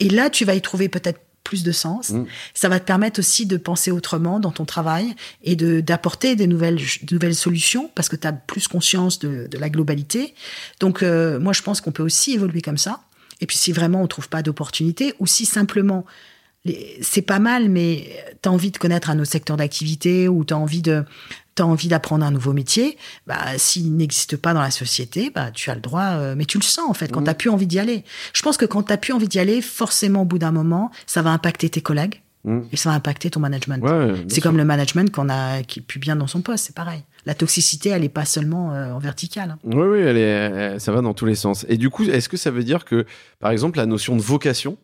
[0.00, 2.10] Et là, tu vas y trouver peut-être plus de sens.
[2.10, 2.24] Mmh.
[2.54, 6.46] Ça va te permettre aussi de penser autrement dans ton travail et de d'apporter des
[6.46, 10.34] nouvelles de nouvelles solutions parce que tu as plus conscience de, de, la globalité.
[10.80, 13.02] Donc euh, moi je pense qu'on peut aussi évoluer comme ça.
[13.40, 16.04] Et puis si vraiment on trouve pas d'opportunité ou si simplement
[17.02, 18.08] c'est pas mal, mais
[18.42, 21.04] tu as envie de connaître un autre secteur d'activité ou tu as envie de
[21.54, 22.96] tu as envie d'apprendre un nouveau métier,
[23.26, 26.58] bah, s'il n'existe pas dans la société, bah, tu as le droit, euh, mais tu
[26.58, 27.28] le sens en fait, quand mmh.
[27.28, 28.04] tu plus envie d'y aller.
[28.32, 31.22] Je pense que quand tu plus envie d'y aller, forcément au bout d'un moment, ça
[31.22, 32.60] va impacter tes collègues mmh.
[32.72, 33.82] et ça va impacter ton management.
[33.82, 36.76] Ouais, c'est comme le management qu'on a, qui est plus bien dans son poste, c'est
[36.76, 37.02] pareil.
[37.26, 39.56] La toxicité, elle n'est pas seulement euh, en verticale.
[39.64, 41.64] Oui, oui, elle est, ça va dans tous les sens.
[41.68, 43.06] Et du coup, est-ce que ça veut dire que,
[43.38, 44.76] par exemple, la notion de vocation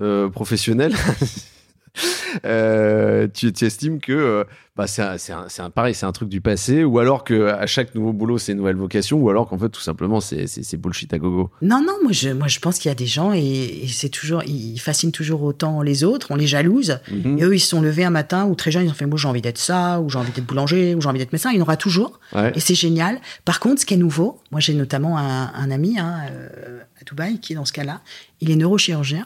[0.00, 0.94] euh, professionnelle,
[2.44, 4.44] euh, tu, tu, estimes que euh,
[4.76, 7.66] bah, c'est un, un, un, pareil, c'est un truc du passé, ou alors que à
[7.66, 11.12] chaque nouveau boulot c'est une nouvelle vocation, ou alors qu'en fait tout simplement c'est bullshit
[11.14, 11.50] à gogo.
[11.62, 13.40] Non, non, moi je, moi je pense qu'il y a des gens et,
[13.84, 16.98] et c'est toujours, ils fascinent toujours autant les autres, on les jalouse.
[17.10, 17.38] Mm -hmm.
[17.38, 19.18] Et eux ils se sont levés un matin ou très jeunes ils ont fait moi
[19.18, 21.50] j'ai envie d'être ça, ou j'ai envie d'être boulanger, ou j'ai envie d'être médecin.
[21.52, 22.52] Il y en aura toujours, ouais.
[22.56, 23.14] et c'est génial.
[23.44, 27.04] Par contre, ce qui est nouveau, moi j'ai notamment un, un ami hein, euh, à
[27.08, 27.96] Dubaï qui est dans ce cas-là,
[28.42, 29.24] il est neurochirurgien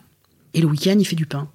[0.54, 1.48] et le week-end il fait du pain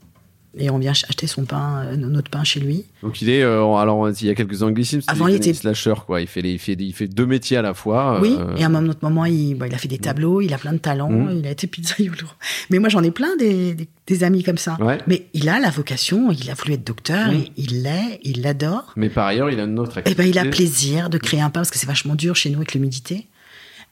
[0.58, 2.86] et on vient acheter son pain, euh, notre pain chez lui.
[3.04, 6.22] Donc il est, euh, alors il y a quelques anglicismes, Avant il était slasher quoi.
[6.22, 8.20] Il fait, les, il fait, il fait deux métiers à la fois.
[8.22, 8.36] Oui.
[8.40, 8.56] Euh...
[8.56, 10.74] Et à un autre moment, il, bon, il a fait des tableaux, il a plein
[10.74, 11.38] de talents, mmh.
[11.40, 12.28] il a été pizzaïolo.
[12.70, 14.78] Mais moi j'en ai plein des, des, des, amis comme ça.
[14.80, 14.98] Ouais.
[15.08, 17.44] Mais il a la vocation, il a voulu être docteur, mmh.
[17.58, 18.94] il l'est, il l'adore.
[18.96, 20.22] Mais par ailleurs, il a une autre activité.
[20.22, 22.50] Et ben il a plaisir de créer un pain parce que c'est vachement dur chez
[22.50, 23.28] nous avec l'humidité.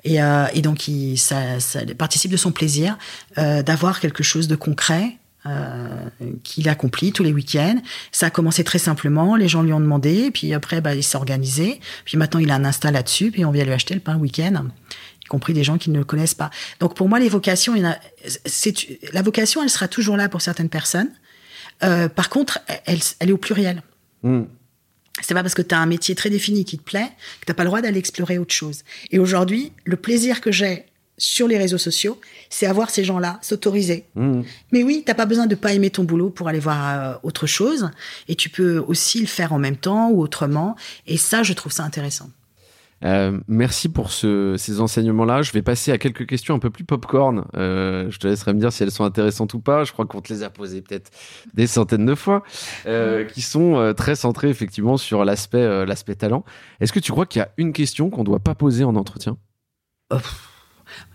[0.04, 2.98] Et, euh, et, donc, il, ça, ça, participe de son plaisir
[3.38, 6.08] euh, d'avoir quelque chose de concret, euh,
[6.44, 7.82] qu'il accomplit tous les week-ends.
[8.12, 11.18] Ça a commencé très simplement, les gens lui ont demandé, puis après bah, il s'est
[11.18, 14.14] organisé, puis maintenant il a un Insta là-dessus, puis on vient lui acheter le pain
[14.14, 14.66] le week-end,
[15.22, 16.50] y compris des gens qui ne le connaissent pas.
[16.80, 17.98] Donc pour moi, les vocations, il y en a,
[18.46, 18.74] c'est,
[19.12, 21.12] la vocation, elle sera toujours là pour certaines personnes.
[21.84, 23.84] Euh, par contre, elle, elle, est au pluriel.
[24.22, 24.44] Mm.
[25.22, 27.54] C'est pas parce que tu as un métier très défini qui te plaît que t'as
[27.54, 28.84] pas le droit d'aller explorer autre chose.
[29.12, 30.86] Et aujourd'hui, le plaisir que j'ai
[31.18, 34.06] sur les réseaux sociaux, c'est avoir ces gens-là s'autoriser.
[34.16, 34.42] Mmh.
[34.72, 37.48] Mais oui, t'as pas besoin de pas aimer ton boulot pour aller voir euh, autre
[37.48, 37.92] chose,
[38.28, 40.76] et tu peux aussi le faire en même temps ou autrement.
[41.08, 42.30] Et ça, je trouve ça intéressant.
[43.04, 45.42] Euh, merci pour ce, ces enseignements-là.
[45.42, 47.46] Je vais passer à quelques questions un peu plus popcorn.
[47.54, 49.84] Euh, je te laisserai me dire si elles sont intéressantes ou pas.
[49.84, 51.12] Je crois qu'on te les a posées peut-être
[51.54, 52.44] des centaines de fois,
[52.86, 56.46] euh, qui sont très centrées effectivement sur l'aspect l'aspect talent.
[56.80, 59.38] Est-ce que tu crois qu'il y a une question qu'on doit pas poser en entretien?
[60.12, 60.18] Oh.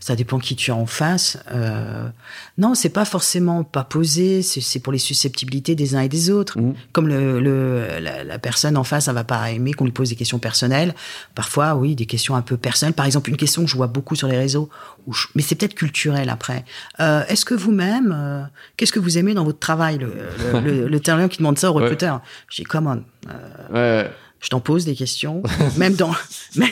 [0.01, 1.39] Ça dépend qui tu as en face.
[1.53, 2.09] Euh,
[2.57, 4.43] non, c'est pas forcément pas posé.
[4.43, 6.59] C'est pour les susceptibilités des uns et des autres.
[6.59, 6.74] Mhm.
[6.93, 10.09] Comme le, le- la, la personne en face, ça va pas aimer qu'on lui pose
[10.11, 10.95] des questions personnelles.
[11.35, 12.95] Parfois, oui, des questions un peu personnelles.
[12.95, 14.70] Par exemple, une question que je vois beaucoup sur les réseaux,
[15.07, 16.64] où je- mais c'est peut-être culturel après.
[17.01, 18.43] Euh, Est-ce que vous-même, euh,
[18.76, 20.12] qu'est-ce que vous aimez dans votre travail Le,
[20.61, 21.83] le, le, le qui demande ça au Ouais.
[21.85, 22.20] recruteur?
[22.51, 23.74] Je dis, come on.
[23.74, 24.11] Ouais.
[24.41, 25.43] Je t'en pose des questions,
[25.76, 26.14] même dans
[26.57, 26.70] même,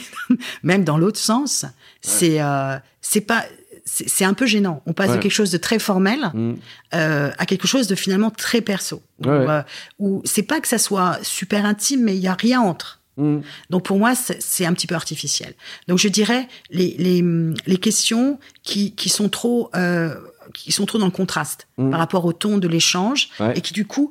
[0.62, 1.64] même dans l'autre sens.
[2.00, 3.44] C'est euh, c'est pas
[3.84, 4.82] c'est un peu gênant.
[4.86, 5.16] On passe Ouais.
[5.18, 6.56] de quelque chose de très formel Mhm.
[6.94, 9.00] euh, à quelque chose de finalement très perso.
[9.20, 9.46] Où, Ouais.
[9.48, 9.62] euh,
[10.00, 13.00] où c'est pas que ça soit super intime, mais il y a rien entre.
[13.16, 13.42] Mhm.
[13.70, 15.54] Donc pour moi, c'est un petit peu artificiel.
[15.88, 17.24] Donc je dirais les, les,
[17.66, 20.14] les questions qui, qui sont trop euh,
[20.54, 21.90] qui sont trop dans le contraste Mhm.
[21.90, 23.56] par rapport au ton de l'échange Ouais.
[23.56, 24.10] et qui du coup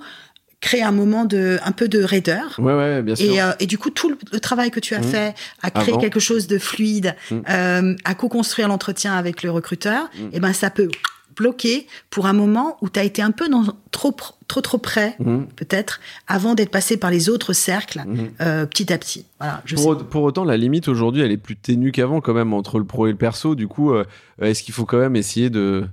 [0.62, 2.56] créent un moment de un peu de raideur.
[2.60, 3.32] Ouais, ouais, bien sûr.
[3.34, 5.04] Et, euh, et du coup, tout le, le travail que tu as Mhm.
[5.04, 6.02] fait à créer Avant.
[6.02, 7.44] quelque chose de fluide, Mhm.
[7.50, 10.30] euh, à co-construire l'entretien avec le recruteur, Mhm.
[10.34, 10.90] et ben ça peut
[11.36, 14.16] bloquer pour un moment où tu as été un peu dans, trop
[14.48, 15.48] trop trop près, Mhm.
[15.56, 18.04] peut-être, avant d'être passé par les autres cercles
[18.42, 19.26] euh, petit à petit.
[19.40, 19.90] Voilà, je Pour, sais.
[19.90, 22.86] au- pour autant, la limite aujourd'hui, elle est plus ténue qu'avant quand même entre le
[22.86, 23.56] pro et le perso.
[23.56, 24.06] Du coup, euh,
[24.42, 25.86] est-ce qu'il faut quand même essayer de,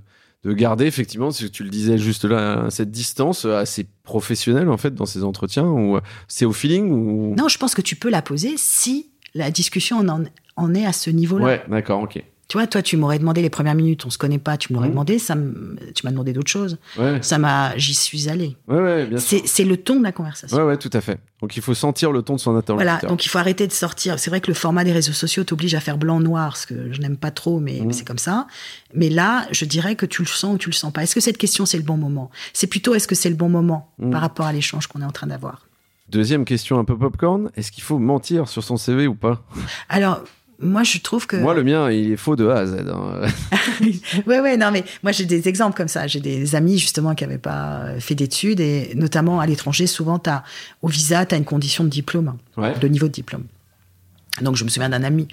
[0.43, 4.93] de garder effectivement, si tu le disais juste là, cette distance assez professionnelle en fait
[4.93, 8.21] dans ces entretiens ou c'est au feeling ou Non, je pense que tu peux la
[8.21, 10.23] poser si la discussion en,
[10.55, 11.45] en est à ce niveau-là.
[11.45, 12.23] Ouais, d'accord, ok.
[12.49, 14.75] Tu vois, toi, tu m'aurais demandé les premières minutes, on se connaît pas, tu me
[14.75, 14.93] l'aurais Mhm.
[14.93, 15.33] demandé, ça
[15.95, 16.77] tu m'as demandé d'autres choses.
[16.99, 18.57] Ouais, Ça m'a, j'y suis allée.
[18.67, 19.39] ouais, ouais, bien sûr.
[19.45, 20.55] C'est le ton de la conversation.
[20.57, 21.17] Ouais, ouais, tout à fait.
[21.41, 22.99] Donc il faut sentir le ton de son interlocuteur.
[22.99, 24.19] Voilà, donc il faut arrêter de sortir.
[24.19, 26.99] C'est vrai que le format des réseaux sociaux t'oblige à faire blanc-noir, ce que je
[27.01, 27.93] n'aime pas trop, mais Mhm.
[27.93, 28.45] c'est comme ça.
[28.93, 31.01] Mais là, je dirais que tu le sens ou tu le sens pas.
[31.03, 32.29] Est-ce que cette question, c'est le bon moment?
[32.51, 34.11] C'est plutôt est-ce que c'est le bon moment Mhm.
[34.11, 35.65] par rapport à l'échange qu'on est en train d'avoir?
[36.09, 39.41] Deuxième question un peu popcorn, est-ce qu'il faut mentir sur son CV ou pas?
[39.89, 40.21] Alors,
[40.63, 41.35] moi, je trouve que...
[41.35, 42.75] Moi, le mien, il est faux de A à Z.
[42.89, 43.21] hein.
[44.27, 46.07] ouais, ouais, non, mais moi j'ai des exemples comme ça.
[46.07, 50.21] J'ai des amis justement qui n'avaient pas euh, fait d'études et notamment à l'étranger, souvent
[50.27, 50.43] as,
[50.81, 52.73] au visa, tu as une condition de diplôme, Ouais.
[52.79, 53.43] de niveau de diplôme.
[54.41, 55.27] Donc je me souviens d'un ami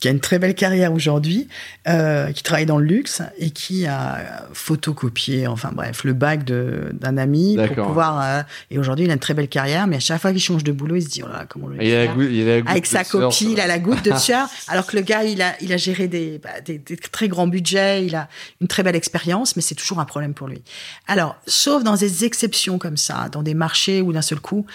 [0.00, 1.46] qui a une très belle carrière aujourd'hui,
[1.86, 7.16] euh, qui travaille dans le luxe et qui a photocopié, enfin bref, le bac d'un
[7.18, 8.20] ami pour pouvoir.
[8.20, 10.64] euh, et aujourd'hui, il a une très belle carrière, mais à chaque fois qu'il change
[10.64, 13.04] de boulot, il se dit oh là, comment le il il a la avec sa
[13.04, 15.76] copie, il a la goutte de sueur, alors que le gars, il a, il a
[15.76, 18.28] géré des, bah, des, des très grands budgets, il a
[18.60, 20.62] une très belle expérience, mais c'est toujours un problème pour lui.
[21.06, 24.66] Alors, sauf dans des exceptions comme ça, dans des marchés où d'un seul coup,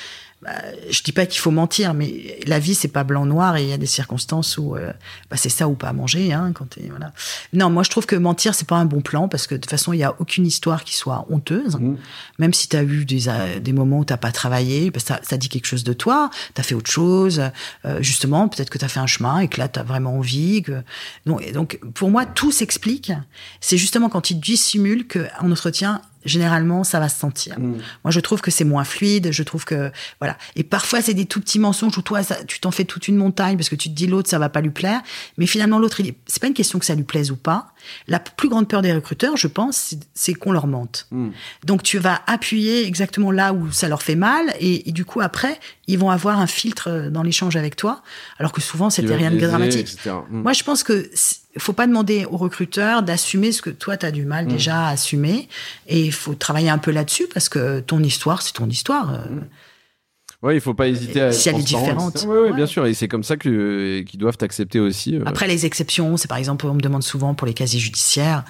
[0.44, 0.52] bah,
[0.90, 3.74] je dis pas qu'il faut mentir, mais la vie c'est pas blanc-noir et il y
[3.74, 4.94] a des circonstances où euh,
[5.32, 7.12] bah, c'est ça ou pas à manger, hein, quand t'es- voilà.
[7.54, 9.72] Non, moi je trouve que mentir c'est pas un bon plan parce que de toute
[9.72, 11.98] façon il y a aucune histoire qui soit honteuse, Mhm.
[12.38, 15.20] même si tu as eu des, euh, des moments où t'as pas travaillé, bah, ça,
[15.24, 17.42] ça dit quelque chose de toi, t'as fait autre chose,
[17.86, 20.62] euh, justement peut-être que t'as fait un chemin et que là t'as vraiment envie.
[20.62, 20.84] Que...
[21.26, 23.12] Donc, et donc pour moi tout s'explique.
[23.60, 27.60] C'est justement quand tu dissimules que en entretien généralement ça va se sentir.
[27.60, 27.78] Mhm.
[28.04, 29.32] Moi, je trouve que c'est moins fluide.
[29.32, 30.38] Je trouve que voilà.
[30.56, 33.16] Et parfois, c'est des tout petits mensonges où toi, ça, tu t'en fais toute une
[33.18, 35.02] montagne parce que tu te dis l'autre, ça va pas lui plaire.
[35.38, 37.68] Mais finalement, l'autre, il c'est pas une question que ça lui plaise ou pas.
[38.08, 41.08] La plus grande peur des recruteurs, je pense, c'est- qu'on leur mente.
[41.12, 41.32] Mhm.
[41.66, 45.22] Donc, tu vas appuyer exactement là où ça leur fait mal, et, et du coup,
[45.22, 48.02] après, ils vont avoir un filtre dans l'échange avec toi,
[48.40, 49.96] alors que souvent, c'était rien de dramatique.
[50.06, 50.42] Mhm.
[50.44, 51.10] Moi, je pense que
[51.58, 54.50] c- faut pas demander aux recruteurs d'assumer ce que toi, tu as du mal Mm.
[54.50, 55.48] déjà à assumer.
[55.88, 59.14] Et il faut travailler un peu là-dessus parce que ton histoire, c'est ton histoire.
[59.14, 59.20] euh,
[60.44, 61.32] Ouais, il faut pas hésiter à.
[61.32, 62.16] Si elle est différente.
[62.16, 62.28] etc.
[62.28, 62.54] Ouais, ouais, Ouais.
[62.56, 62.86] bien sûr.
[62.86, 65.16] Et c'est comme ça que euh, qu'ils doivent t'accepter aussi.
[65.16, 65.24] euh.
[65.26, 68.44] Après, les exceptions, c'est par exemple, on me demande souvent pour les casiers judiciaires.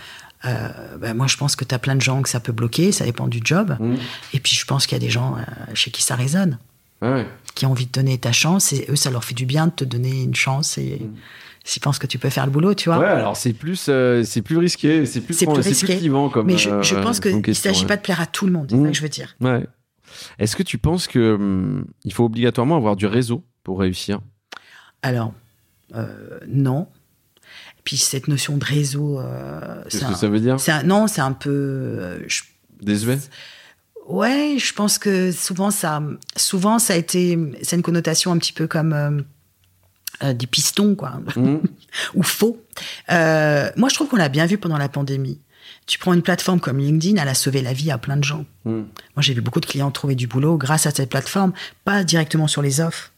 [0.46, 0.68] Euh,
[1.00, 3.06] ben, moi, je pense que tu as plein de gens que ça peut bloquer, ça
[3.06, 3.78] dépend du job.
[3.80, 3.98] Mhm.
[4.34, 5.42] Et puis, je pense qu'il y a des gens euh,
[5.76, 6.60] chez qui ça résonne,
[7.02, 7.26] ouais.
[7.56, 9.72] qui ont envie de donner ta chance, et eux, ça leur fait du bien de
[9.72, 11.16] te donner une chance, et Mhm.
[11.68, 12.98] S'ils pensent que tu peux faire le boulot, tu vois.
[13.00, 15.98] Ouais, alors c'est plus, euh, c'est plus risqué, c'est plus, plus risqué.
[15.98, 16.48] clivant comme.
[16.48, 17.88] Mais je, je euh, pense qu'il ne s'agit ouais.
[17.88, 19.36] pas de plaire à tout le monde, c'est ça que je veux dire.
[19.42, 19.68] Ouais.
[20.40, 24.22] Est-ce que tu penses que hum, il faut obligatoirement avoir du réseau pour réussir?
[25.02, 25.34] Alors,
[25.94, 26.88] euh, non.
[27.84, 30.56] Puis cette notion de réseau, euh, Qu'est-ce c'est que un- ça veut dire?
[30.68, 31.50] un- non, c'est un peu.
[31.50, 32.44] euh, je-
[32.82, 33.18] Désuet?
[34.08, 36.02] Ouais, je pense que souvent ça,
[36.38, 39.26] souvent ça a été, c'est une connotation un petit peu comme
[40.24, 41.62] euh, des pistons, quoi, Mhm.
[42.16, 42.62] ou faux.
[43.12, 45.40] Euh, moi, je trouve qu'on l'a bien vu pendant la pandémie.
[45.86, 48.46] Tu prends une plateforme comme LinkedIn, elle a sauvé la vie à plein de gens.
[48.66, 48.88] Mhm.
[49.16, 51.54] Moi, j'ai vu beaucoup de clients trouver du boulot grâce à cette plateforme,
[51.86, 53.12] pas directement sur les offres,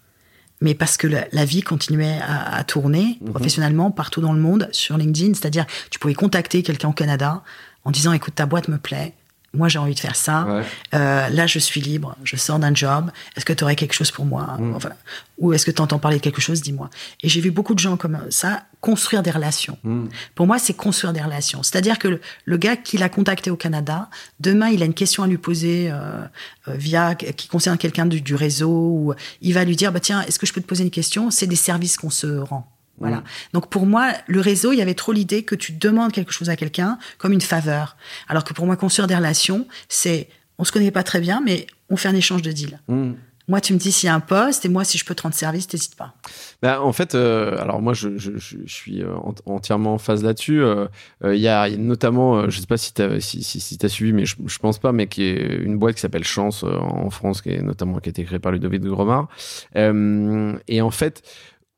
[0.61, 3.29] mais parce que la, la vie continuait à, à tourner Mhm.
[3.31, 5.33] professionnellement partout dans le monde sur LinkedIn.
[5.33, 7.43] C'est-à-dire, tu pouvais contacter quelqu'un au Canada
[7.85, 9.13] en disant, écoute, ta boîte me plaît,
[9.53, 10.47] moi j'ai envie de faire ça.
[10.93, 13.11] Euh, là, je suis libre, je sors d'un job.
[13.35, 14.75] Est-ce que tu aurais quelque chose pour moi mm.
[14.75, 14.91] enfin,
[15.37, 16.89] Ou est-ce que tu entends parler de quelque chose Dis-moi.
[17.23, 19.77] Et j'ai vu beaucoup de gens comme ça construire des relations.
[19.83, 20.07] Mm.
[20.35, 21.63] Pour moi, c'est construire des relations.
[21.63, 25.27] C'est-à-dire que le, gars qui l'a contacté au Canada, demain, il a une question à
[25.27, 26.23] lui poser euh,
[26.67, 30.21] euh, via qui concerne quelqu'un du, du, réseau, ou il va lui dire bah tiens,
[30.21, 31.31] est-ce que je peux te poser une question?
[31.31, 32.67] C'est des services qu'on se rend.
[32.99, 33.17] Voilà.
[33.17, 33.23] Mm.
[33.53, 36.49] Donc pour moi, le réseau, il y avait trop l'idée que tu demandes quelque chose
[36.49, 37.97] à quelqu'un comme une faveur.
[38.27, 41.67] Alors que pour moi, construire des relations, c'est on se connaît pas très bien, mais
[41.89, 42.79] on fait un échange de deals.
[42.87, 43.13] Mm.
[43.49, 45.23] Moi, tu me dis s'il y a un poste, et moi, si je peux te
[45.23, 46.13] rendre service, n'hésite pas.
[46.61, 49.15] Bah, en fait, euh, alors moi, je, je, je suis euh,
[49.47, 50.61] entièrement en phase là-dessus.
[50.61, 50.85] Euh,
[51.23, 54.13] il y, a notamment, je sais pas si tu as, si, si, si as suivi,
[54.13, 57.41] mais je, je pense pas, mais qui est une boîte qui s'appelle Chance en France,
[57.41, 59.29] qui est notamment qui a été créée par Ludovic de Gromard.
[59.75, 61.23] et en fait,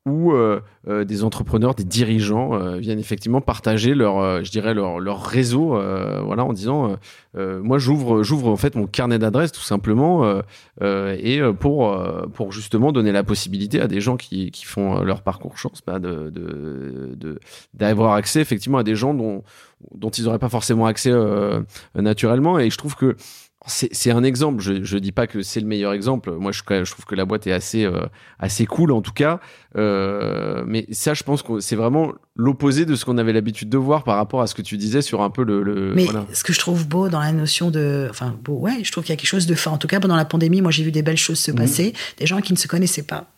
[0.08, 5.00] où euh, euh, des entrepreneurs, des dirigeants euh, viennent effectivement partager leur, je dirais leur,
[5.00, 5.80] leur réseau,
[6.24, 6.98] voilà, en disant,
[7.36, 10.42] moi j'ouvre, j'ouvre en fait mon carnet d'adresses tout simplement,
[10.82, 11.98] et pour
[12.34, 16.00] pour justement donner la possibilité à des gens qui, qui font leur parcours chance, bah,
[16.00, 17.40] de, de,
[17.74, 19.44] d'avoir accès effectivement à des gens dont
[19.96, 21.12] dont ils n'auraient pas forcément accès
[21.96, 23.16] naturellement, et je trouve que
[23.68, 24.60] c'est un exemple.
[24.62, 26.32] Je ne dis pas que c'est le meilleur exemple.
[26.32, 28.08] Moi, je, je, trouve que la boîte est assez, euh,
[28.40, 29.40] assez cool, en tout cas.
[29.76, 33.78] Euh, mais ça, je pense que c'est vraiment l'opposé de ce qu'on avait l'habitude de
[33.78, 35.94] voir par rapport à ce que tu disais sur un peu le.
[35.96, 38.08] mais ce que je trouve beau dans la notion de.
[38.10, 39.74] Enfin, beau, ouais, je trouve qu'il y a quelque chose de fort.
[39.74, 41.56] En tout cas, pendant la pandémie, moi, j'ai vu des belles choses se mmh.
[41.56, 41.94] passer.
[42.18, 43.32] Des gens qui ne se connaissaient pas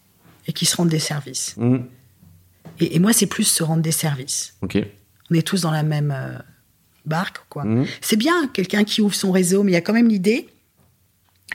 [0.48, 1.56] et qui se rendent des services.
[1.58, 1.80] Mmh.
[2.80, 4.56] Et, moi, c'est plus se rendre des services.
[4.62, 4.78] Ok.
[5.30, 6.14] On est tous dans la même.
[6.16, 6.38] Euh,
[7.06, 7.64] barque, quoi.
[7.64, 7.86] Mmh.
[8.02, 10.48] C'est bien quelqu'un qui ouvre son réseau, mais il y a quand même l'idée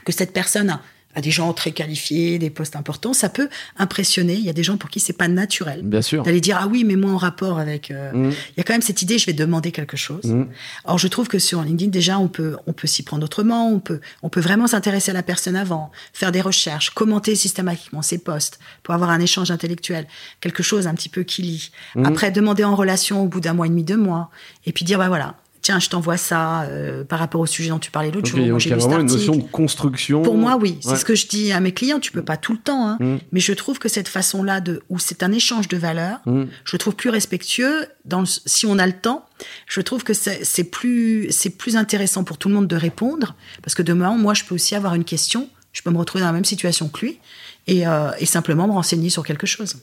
[0.05, 0.79] que cette personne
[1.19, 4.33] a des gens très qualifiés, des postes importants, ça peut impressionner.
[4.33, 5.81] Il y a des gens pour qui c'est pas naturel.
[5.83, 6.23] Bien sûr.
[6.23, 7.91] D'aller dire ah oui, mais moi en rapport avec.
[7.91, 8.31] Euh, mmh.
[8.31, 10.25] Il y a quand même cette idée, je vais demander quelque chose.
[10.25, 10.45] Mmh.
[10.85, 13.69] Or, je trouve que sur LinkedIn déjà, on peut on peut s'y prendre autrement.
[13.69, 18.01] On peut on peut vraiment s'intéresser à la personne avant, faire des recherches, commenter systématiquement
[18.01, 20.07] ses posts pour avoir un échange intellectuel,
[20.41, 21.71] quelque chose un petit peu qui lit.
[22.03, 24.29] Après, demander en relation au bout d'un mois et demi, deux mois,
[24.65, 25.35] et puis dire bah voilà,
[25.69, 28.39] tiens, je t'envoie ça euh, par rapport au sujet dont tu parlais l'autre jour.
[28.39, 30.23] Donc il y a vraiment une notion de construction.
[30.23, 30.79] Pour moi, oui.
[30.81, 31.99] C'est ce que je dis à mes clients.
[31.99, 33.17] Tu peux pas tout le temps, hein, mm.
[33.31, 36.45] mais je trouve que cette façon-là, de, où c'est un échange de valeurs, mm.
[36.63, 37.85] je trouve plus respectueux.
[38.03, 39.27] Dans si on a le temps,
[39.67, 43.35] je trouve que c'est plus, c'est plus intéressant pour tout le monde de répondre.
[43.61, 45.49] Parce que demain, moi, je peux aussi avoir une question.
[45.71, 47.19] Je peux me retrouver dans la même situation que lui
[47.67, 49.75] et, euh, et simplement me renseigner sur quelque chose.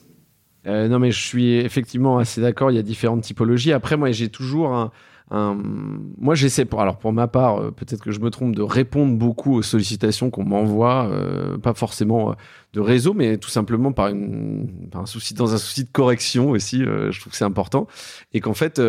[0.66, 2.72] Euh, non, mais je suis effectivement assez d'accord.
[2.72, 3.72] Il y a différentes typologies.
[3.72, 4.90] Après, moi, j'ai toujours un
[5.30, 9.16] moi, j'essaie, pour, alors pour ma part, euh, peut-être que je me trompe, de répondre
[9.16, 12.34] beaucoup aux sollicitations qu'on m'envoie, euh, pas forcément euh,
[12.74, 16.78] de réseau, mais tout simplement par, une, un souci, dans un souci de correction aussi.
[16.78, 17.86] je trouve que c'est important
[18.34, 18.80] et qu'en fait,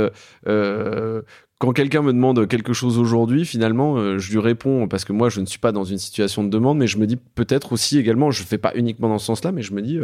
[1.59, 5.39] quand quelqu'un me demande quelque chose aujourd'hui, finalement, je lui réponds parce que moi, je
[5.39, 8.29] ne suis pas dans une situation de demande, mais je me dis peut-être aussi également,
[8.29, 9.99] je fais pas uniquement dans ce sens-là, mais je me dis,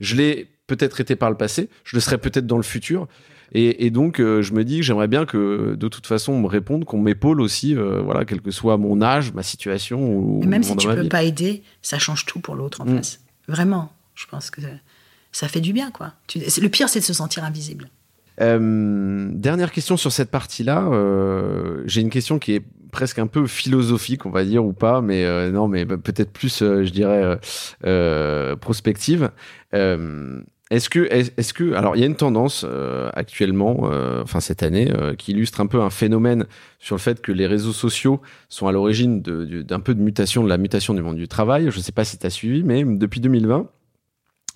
[0.00, 3.08] je l'ai peut-être été par le passé, je le serai peut-être dans le futur.
[3.52, 6.46] Et, donc, euh, je me dis que j'aimerais bien que, de toute façon, on me
[6.46, 10.00] réponde, qu'on m'épaule aussi, euh, voilà, quel que soit mon âge, ma situation.
[10.00, 12.96] Ou, et même si tu peux pas aider, ça change tout pour l'autre en mm.
[12.96, 13.20] face.
[13.48, 14.60] Vraiment, je pense que
[15.32, 16.12] ça fait du bien, quoi.
[16.34, 17.88] le pire, c'est de se sentir invisible.
[18.40, 20.86] Euh, dernière question sur cette partie-là.
[21.86, 22.62] J'ai une question qui est
[22.92, 26.90] presque un peu philosophique, on va dire, ou pas, mais non, mais peut-être plus, je
[26.90, 27.38] dirais,
[28.60, 29.30] prospective.
[30.70, 34.62] Est-ce que, est-ce que, alors il y a une tendance euh, actuellement, euh, enfin cette
[34.62, 36.46] année, euh, qui illustre un peu un phénomène
[36.78, 40.48] sur le fait que les réseaux sociaux sont à l'origine d'un peu de mutation, de
[40.48, 41.70] la mutation du monde du travail.
[41.70, 43.66] Je ne sais pas si tu as suivi, mais depuis 2020,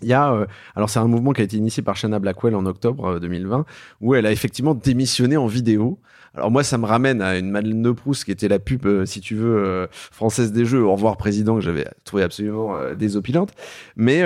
[0.03, 2.66] il y a, alors c'est un mouvement qui a été initié par Shanna Blackwell en
[2.66, 3.64] octobre 2020,
[4.00, 5.98] où elle a effectivement démissionné en vidéo
[6.34, 9.05] alors moi, ça me ramène à une Madeleine de Proust qui était la pub, euh,
[9.05, 10.82] si tu veux, euh, française des jeux.
[10.82, 13.53] Au revoir président que j'avais trouvé absolument euh, désopilante.
[13.96, 14.22] Mais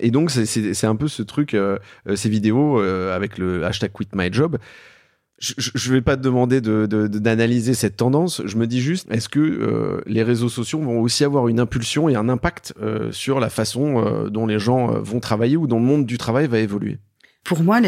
[0.00, 1.56] et donc c'est un peu ce truc,
[2.14, 4.58] ces vidéos avec le hashtag Quit My Job.
[5.38, 8.40] Je ne vais pas te demander d'analyser de, cette tendance.
[8.46, 12.14] Je me dis juste, est-ce que les réseaux sociaux vont aussi avoir une impulsion et
[12.14, 12.72] un impact
[13.10, 16.58] sur la façon dont les gens vont travailler ou dont le monde du travail va
[16.58, 16.98] évoluer?
[17.44, 17.80] Pour moi,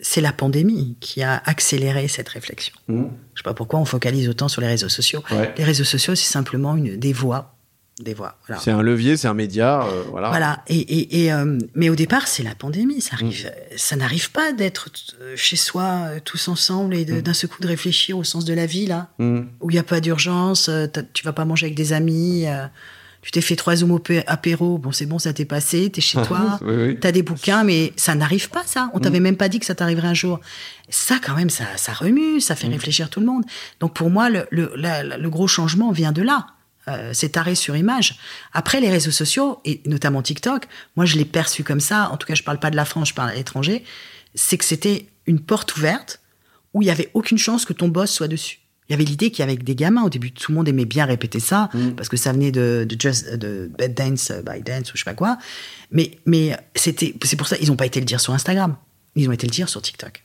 [0.00, 2.74] c'est la pandémie qui a accéléré cette réflexion.
[2.88, 2.94] Mmh.
[2.94, 5.22] Je ne sais pas pourquoi on focalise autant sur les réseaux sociaux.
[5.56, 7.55] Les réseaux sociaux, c'est simplement une, des voix.
[7.98, 8.38] Des voix.
[8.60, 9.82] C'est un levier, c'est un média.
[9.84, 10.28] Euh, voilà.
[10.28, 10.62] voilà.
[10.68, 13.00] Et, euh, mais au départ, c'est la pandémie.
[13.00, 13.76] Ça, arrive, mmh.
[13.78, 14.90] ça n'arrive pas d'être
[15.22, 17.22] euh, chez soi tous ensemble et mmh.
[17.22, 19.82] d'un seul coup de réfléchir au sens de la vie, là, où il n'y a
[19.82, 20.70] pas d'urgence,
[21.14, 22.44] tu vas pas manger avec des amis
[23.22, 26.58] Tu t'es fait trois zooms apéro, bon, c'est bon, ça t'est passé, t'es chez toi,
[26.66, 26.98] Oui, oui.
[27.00, 28.90] t'as des bouquins, mais ça n'arrive pas, ça.
[28.92, 30.38] On t'avait même pas dit que ça t'arriverait un jour.
[30.90, 33.42] Ça, quand même, ça, ça remue, ça fait réfléchir tout le monde.
[33.80, 36.46] Donc, pour moi, le, le, la- le gros changement vient de là.
[36.88, 38.16] Euh, cet arrêt sur image.
[38.52, 42.10] Après, les réseaux sociaux, et notamment TikTok, moi, je l'ai perçu comme ça.
[42.12, 43.82] En tout cas, je parle pas de la France, je parle à l'étranger.
[44.36, 46.20] C'est que c'était une porte ouverte
[46.74, 48.60] où il y avait aucune chance que ton boss soit dessus.
[48.88, 51.40] Il y avait l'idée qu'avec des gamins, au début, tout le monde aimait bien répéter
[51.40, 55.02] ça, parce que ça venait de, de, just, de Bad Dance by Dance ou je
[55.02, 55.38] sais pas quoi.
[55.90, 58.76] Mais, mais c'était, c'est pour ça, ils n'ont pas été le dire sur Instagram.
[59.16, 60.22] Ils ont été le dire sur TikTok.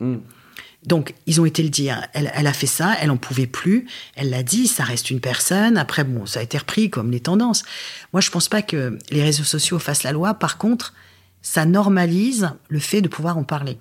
[0.85, 2.07] Donc, ils ont été le dire.
[2.13, 3.87] Elle, elle a fait ça, elle en pouvait plus.
[4.15, 5.77] Elle l'a dit, ça reste une personne.
[5.77, 7.63] Après, bon, ça a été repris comme les tendances.
[8.13, 10.33] Moi, je pense pas que les réseaux sociaux fassent la loi.
[10.33, 10.93] Par contre,
[11.41, 13.77] ça normalise le fait de pouvoir en parler.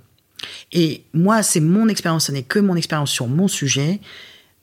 [0.73, 4.01] Et moi, c'est mon expérience, ce n'est que mon expérience sur mon sujet.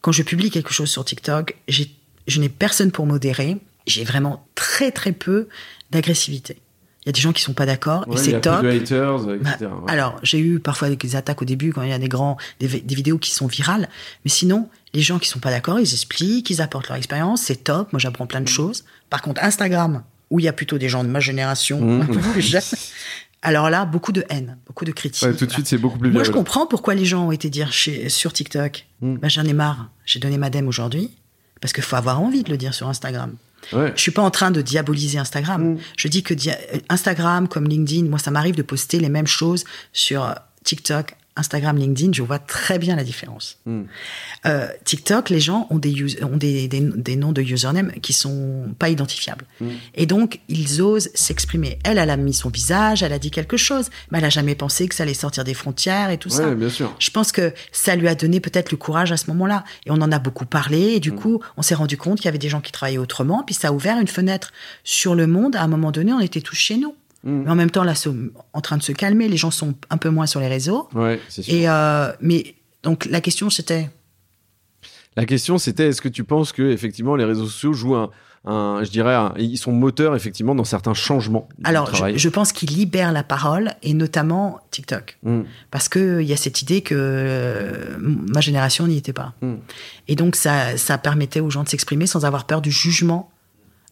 [0.01, 3.57] Quand je publie quelque chose sur TikTok, je n'ai personne pour modérer.
[3.85, 5.47] J'ai vraiment très, très peu
[5.91, 6.59] d'agressivité.
[7.07, 8.59] Il y a des gens qui sont pas d'accord Ouais, et c'est top.
[8.59, 9.71] plus de haters, Bah, etc.
[9.71, 9.89] ouais.
[9.93, 12.67] Alors, j'ai eu parfois des attaques au début quand il y a des grands, des,
[12.67, 13.87] vi- des vidéos qui sont virales.
[14.25, 17.63] Mais sinon, les gens qui sont pas d'accord, ils expliquent, ils apportent leur expérience, c'est
[17.63, 17.93] top.
[17.93, 18.27] Moi, j'apprends Mm.
[18.27, 18.83] plein de choses.
[19.09, 22.01] Par contre, Instagram, où il y a plutôt des gens de ma génération, Mm.
[22.01, 22.61] un peu plus jeunes,
[23.41, 25.23] alors là, beaucoup de haine, beaucoup de critiques.
[25.23, 25.53] Ouais, tout de Voilà.
[25.53, 28.33] suite, c'est beaucoup plus Moi, je comprends pourquoi les gens ont été dire chez, sur
[28.33, 29.15] TikTok, Mm.
[29.19, 31.11] bah, j'en ai marre, j'ai donné ma dème aujourd'hui,
[31.61, 33.33] parce qu'il faut avoir envie de le dire sur Instagram.
[33.73, 33.91] Ouais.
[33.95, 35.73] Je suis pas en train de diaboliser Instagram.
[35.73, 35.79] Mm.
[35.97, 36.33] Je dis que
[36.89, 40.33] Instagram, comme LinkedIn, moi, ça m'arrive de poster les mêmes choses sur
[40.63, 42.11] TikTok, Instagram, LinkedIn.
[42.13, 43.57] Je vois très bien la différence.
[43.65, 43.83] Mm.
[44.45, 48.13] Euh, TikTok, les gens ont des, us- ont des, des, des noms de username qui
[48.13, 49.45] sont pas identifiables.
[49.61, 49.67] Mm.
[49.95, 51.79] Et donc, ils osent s'exprimer.
[51.83, 54.55] Elle, elle a mis son visage, elle a dit quelque chose, mais elle a jamais
[54.55, 56.49] pensé que ça allait sortir des frontières et tout ça.
[56.53, 56.93] Bien sûr.
[56.99, 59.63] Je pense que ça lui a donné peut-être le courage à ce moment-là.
[59.85, 60.79] Et on en a beaucoup parlé.
[60.93, 61.15] Et du Mm.
[61.15, 63.43] coup, on s'est rendu compte qu'il y avait des gens qui travaillaient autrement.
[63.43, 64.51] Puis ça a ouvert une fenêtre
[64.83, 65.55] sur le monde.
[65.55, 66.95] À un moment donné, on était tous chez nous.
[67.23, 67.43] Mm.
[67.45, 68.09] Mais en même temps, là, c'est
[68.53, 69.27] en train de se calmer.
[69.27, 70.87] Les gens sont un peu moins sur les réseaux.
[70.93, 71.53] Ouais, c'est sûr.
[71.53, 73.89] Et euh, mais donc la question c'était?
[75.15, 78.11] La question, c'était est-ce que tu penses que effectivement les réseaux sociaux jouent un,
[78.45, 82.51] un- je dirais, un- ils sont moteurs effectivement dans certains changements alors je, je pense
[82.53, 85.41] qu'ils libèrent la parole et notamment TikTok Mm.
[85.71, 89.33] parce que il y a cette idée que euh, ma génération n'y était pas.
[89.41, 89.55] Mm.
[90.07, 93.31] Et donc ça ça permettait aux gens de s'exprimer sans avoir peur du jugement.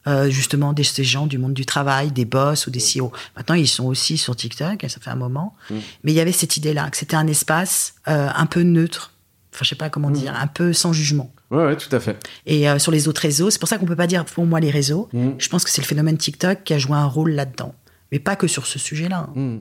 [0.08, 3.12] Euh, justement des ces gens du monde du travail, des boss ou des CEO.
[3.36, 5.56] Maintenant, ils sont aussi sur TikTok, et ça fait un moment.
[5.70, 5.76] Mm.
[6.04, 9.14] Mais il y avait cette idée-là, que c'était un espace euh, un peu neutre,
[9.54, 11.32] enfin je sais pas comment dire, un peu sans jugement.
[11.52, 12.18] Ouais, ouais, tout à fait.
[12.46, 14.60] Et euh, sur les autres réseaux, c'est pour ça qu'on peut pas dire pour moi
[14.60, 15.10] les réseaux.
[15.14, 15.32] Mm.
[15.38, 17.74] Je pense que c'est le phénomène TikTok qui a joué un rôle là-dedans,
[18.12, 19.30] mais pas que sur ce sujet-là.
[19.36, 19.58] Mm.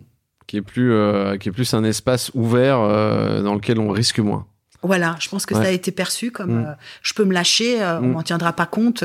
[0.47, 0.93] Qui est plus,
[1.41, 4.47] qui est plus un espace ouvert dans lequel on risque moins.
[4.83, 5.63] Voilà, je pense que Ouais.
[5.63, 6.77] ça a été perçu comme Mm.
[7.01, 8.13] je peux me lâcher, on Mm.
[8.13, 9.03] m'en tiendra pas compte.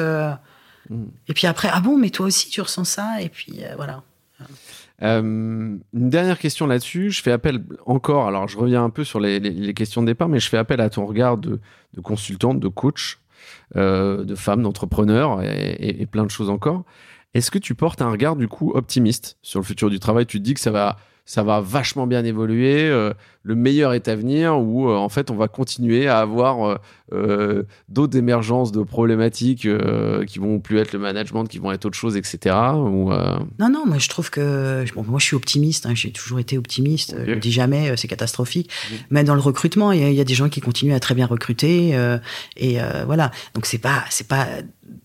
[1.28, 4.04] Et puis après, ah bon, mais toi aussi tu ressens ça, et puis euh, voilà.
[5.02, 7.12] Euh, une dernière question là-dessus.
[7.12, 10.40] Je fais appel encore, alors je reviens un peu sur les, questions de départ, mais
[10.40, 11.60] je fais appel à ton regard de,
[11.94, 13.20] de consultante, de coach,
[13.76, 15.48] euh, de femme, d'entrepreneur et,
[15.80, 16.84] et- et plein de choses encore.
[17.34, 20.26] Est-ce que tu portes un regard du coup optimiste sur le futur du travail?
[20.26, 20.98] Tu te dis que ça va,
[21.30, 23.14] ça va vachement bien évoluer, euh,
[23.44, 26.80] le meilleur est à venir, ou euh, en fait on va continuer à avoir
[27.14, 29.68] euh, d'autres émergences de problématiques
[30.26, 32.56] qui vont plus être le management, qui vont être autre chose, etc.
[32.74, 33.12] Ou,
[33.60, 35.86] Non, non, moi je trouve que bon, moi je suis optimiste.
[35.86, 37.16] hein, j'ai toujours été optimiste.
[37.16, 38.72] Je le dis jamais, c'est catastrophique.
[39.12, 41.28] Même dans le recrutement, il y, y a des gens qui continuent à très bien
[41.28, 41.90] recruter.
[42.58, 43.30] et voilà.
[43.54, 44.48] Donc c'est pas c'est pas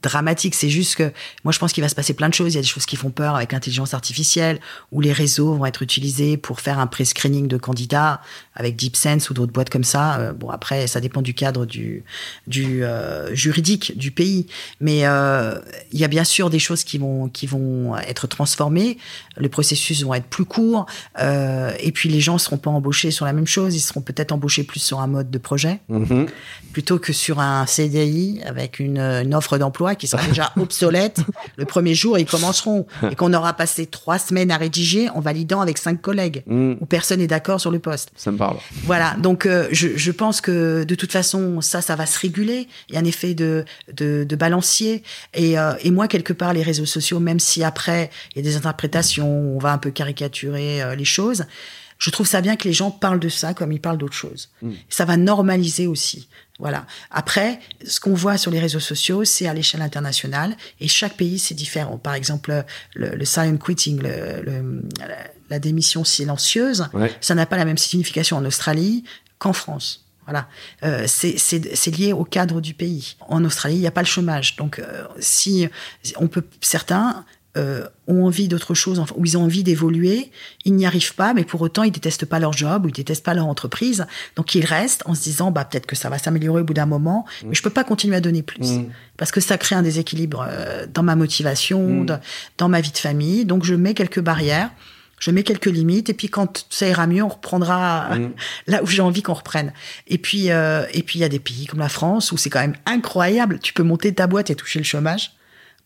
[0.03, 0.55] dramatique.
[0.55, 1.12] C'est juste que
[1.45, 2.55] moi je pense qu'il va se passer plein de choses.
[2.55, 4.61] Il y a des choses qui font peur avec l'intelligence artificielle,
[4.93, 8.20] où les réseaux vont être utilisés pour faire un pré-screening de candidats
[8.55, 10.18] avec DeepSense ou d'autres boîtes comme ça.
[10.18, 12.05] Euh, bon après ça dépend du cadre du
[12.47, 14.47] du euh, juridique du pays,
[14.80, 15.59] mais euh,
[15.93, 18.99] il y a bien sûr des choses qui vont qui vont être transformées.
[19.37, 20.87] Les processus vont être plus courts,
[21.18, 23.74] et puis les gens seront pas embauchés sur la même chose.
[23.74, 26.26] Ils seront peut-être embauchés plus sur un mode de projet mhm.
[26.72, 31.20] plutôt que sur un CDI avec une, une offre d'emploi qui sera déjà obsolète.
[31.56, 35.60] Le premier jour, ils commenceront et qu'on aura passé trois semaines à rédiger en validant
[35.60, 38.10] avec cinq collègues Mm, où personne n'est d'accord sur le poste.
[38.16, 38.56] ça me parle.
[38.84, 42.68] Voilà, donc euh, je, je pense que de toute façon, ça, ça va se réguler.
[42.88, 45.02] Il y a un effet de, de, de balancier.
[45.32, 48.50] Et, euh, et moi, quelque part, les réseaux sociaux, même si après, il y a
[48.50, 51.44] des interprétations, on va un peu caricaturer euh, les choses,
[51.99, 54.51] je trouve ça bien que les gens parlent de ça comme ils parlent d'autres choses.
[54.62, 54.72] Mm.
[54.88, 56.28] Ça va normaliser aussi.
[56.59, 56.86] Voilà.
[57.11, 61.38] Après, ce qu'on voit sur les réseaux sociaux, c'est à l'échelle internationale et chaque pays
[61.38, 61.99] c'est différent.
[61.99, 62.64] Par exemple,
[62.95, 65.16] le, le silent quitting, le, le- la,
[65.51, 67.12] la démission silencieuse, Ouais.
[67.20, 69.05] ça n'a pas la même signification en Australie
[69.38, 70.01] qu'en France.
[70.26, 70.49] Voilà,
[70.84, 73.16] euh, c'est lié au cadre du pays.
[73.28, 75.68] En Australie, il n'y a pas le chômage, donc euh, si
[76.16, 77.26] on peut, certains
[77.57, 80.30] euh, ont envie d'autre chose, ou ils ont envie d'évoluer,
[80.64, 83.24] ils n'y arrivent pas, mais pour autant ils détestent pas leur job ou ils détestent
[83.24, 86.62] pas leur entreprise, donc ils restent en se disant bah peut-être que ça va s'améliorer
[86.62, 87.46] au bout d'un moment, mmh.
[87.48, 88.86] mais je peux pas continuer à donner plus mmh.
[89.16, 92.18] parce que ça crée un déséquilibre euh, dans ma motivation, mmh.
[92.59, 94.70] dans ma vie de famille, donc je mets quelques barrières
[95.24, 98.32] je mets quelques limites et puis quand ça ira mieux, on reprendra mm.
[98.66, 99.72] là où j'ai envie qu'on reprenne.
[100.07, 102.50] Et puis euh, et puis il y a des pays comme la France où c'est
[102.50, 103.59] quand même incroyable.
[103.61, 105.32] Tu peux monter ta boîte et toucher le chômage.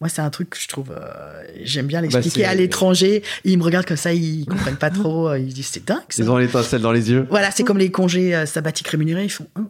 [0.01, 3.23] Moi, c'est un truc que je trouve, euh, j'aime bien bah, l'expliquer à l'étranger.
[3.45, 5.35] Ils me regardent comme ça, ils comprennent pas trop.
[5.35, 6.03] Ils disent c'est dingue.
[6.09, 6.23] Ça.
[6.23, 7.27] Ils ont l'étincelle dans les yeux.
[7.31, 9.25] Voilà, c'est comme les congés euh, sabbatiques rémunérés.
[9.25, 9.49] Ils font.
[9.57, 9.69] Hein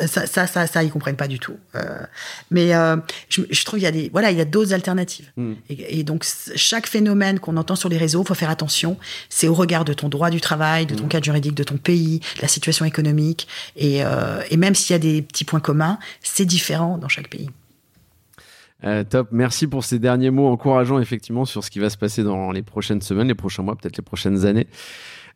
[0.00, 1.56] ça, ça, ça, ça, ils comprennent pas du tout.
[1.74, 1.98] Euh,
[2.50, 2.96] mais euh,
[3.28, 5.30] je, je, trouve qu'il y a des, voilà, il y a d'autres alternatives.
[5.36, 5.54] Hmm.
[5.70, 8.98] Et, et, donc chaque phénomène qu'on entend sur les réseaux, faut faire attention.
[9.30, 11.08] C'est au regard de ton droit du travail, de ton hmm.
[11.08, 14.96] cadre juridique, de ton pays, de la situation économique, et, euh, et même s'il y
[14.96, 17.48] a des petits points communs, c'est différent dans chaque pays.
[18.86, 22.22] Euh, top, merci pour ces derniers mots encourageants effectivement sur ce qui va se passer
[22.22, 24.68] dans les prochaines semaines, les prochains mois, peut-être les prochaines années.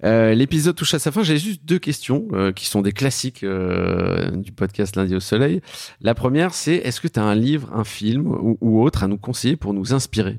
[0.05, 1.23] Euh, l'épisode touche à sa fin.
[1.23, 5.61] J'ai juste deux questions euh, qui sont des classiques du podcast Lundi au Soleil.
[6.01, 9.19] La première, c'est est-ce que tu as un livre, un film ou, autre à nous
[9.19, 10.39] conseiller pour nous inspirer?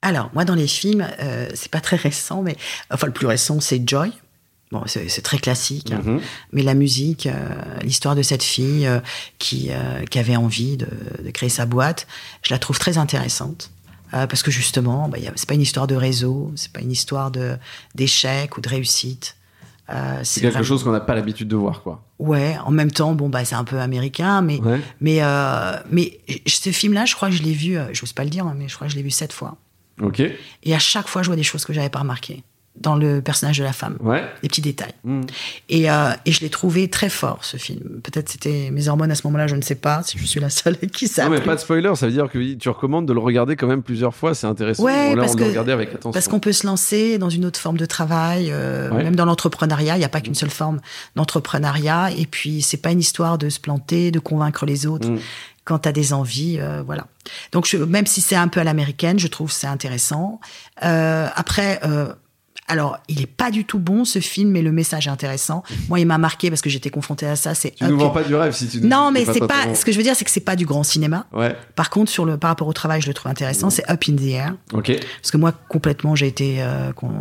[0.00, 1.06] Alors, moi, dans les films,
[1.54, 2.56] c'est pas très récent, mais
[2.90, 4.12] enfin, le plus récent, c'est Joy.
[4.70, 6.02] Bon, c'est très classique, hein.
[6.04, 6.20] mm-hmm.
[6.52, 7.26] mais la musique,
[7.82, 8.86] l'histoire de cette fille
[9.38, 9.70] qui,
[10.10, 10.88] qui avait envie de,
[11.24, 12.06] de, créer sa boîte,
[12.42, 13.70] je la trouve très intéressante.
[14.14, 17.30] Euh, parce que justement, bah, c'est pas une histoire de réseau, c'est pas une histoire
[17.94, 19.36] d'échec ou de réussite.
[19.90, 22.02] Euh, c'est quelque chose qu'on n'a pas l'habitude de voir, quoi.
[22.18, 24.60] Ouais, en même temps, bon bah c'est un peu américain, mais
[25.00, 28.30] mais euh, mais ce film-là, je crois que je l'ai vu, je n'ose pas le
[28.30, 29.56] dire, hein, mais je crois que je l'ai vu sept fois.
[30.02, 30.22] Ok.
[30.62, 32.42] Et à chaque fois, je vois des choses que j'avais pas remarquées
[32.80, 33.96] dans le personnage de la femme.
[34.00, 34.24] Ouais.
[34.42, 34.94] Des petits détails.
[35.04, 35.20] Mm.
[35.68, 38.00] Et, euh, et, je l'ai trouvé très fort, ce film.
[38.02, 40.50] Peut-être c'était mes hormones à ce moment-là, je ne sais pas si je suis la
[40.50, 41.24] seule qui ça.
[41.24, 43.66] Non, mais pas de spoiler, ça veut dire que tu recommandes de le regarder quand
[43.66, 44.84] même plusieurs fois, c'est intéressant.
[44.84, 46.12] Ouais, parce que, avec attention.
[46.12, 49.96] Parce qu'on peut se lancer dans une autre forme de travail, euh, même dans l'entrepreneuriat,
[49.96, 50.80] il n'y a pas qu'une seule forme
[51.16, 52.10] d'entrepreneuriat.
[52.16, 55.08] Et puis, c'est pas une histoire de se planter, de convaincre les autres.
[55.08, 55.18] Mm.
[55.64, 57.06] quand tu as des envies, euh, voilà.
[57.52, 60.40] Donc je, même si c'est un peu à l'américaine, je trouve c'est intéressant.
[60.82, 62.14] Euh, après, euh,
[62.68, 65.62] alors, il est pas du tout bon ce film, mais le message est intéressant.
[65.88, 67.54] Moi, il m'a marqué parce que j'étais confrontée à ça.
[67.54, 68.80] C'est tu nous vends pas du rêve si tu.
[68.82, 69.74] Non, mais c'est pas.
[69.74, 71.26] Ce que je veux dire, c'est que c'est pas du grand cinéma.
[71.32, 71.56] Ouais.
[71.74, 73.70] Par contre, sur le par rapport au travail, je le trouve intéressant.
[73.70, 74.54] C'est Up in the Air.
[74.72, 74.92] Ok.
[75.22, 76.62] Parce que moi, complètement, j'ai été.
[76.62, 77.12] Euh, euh,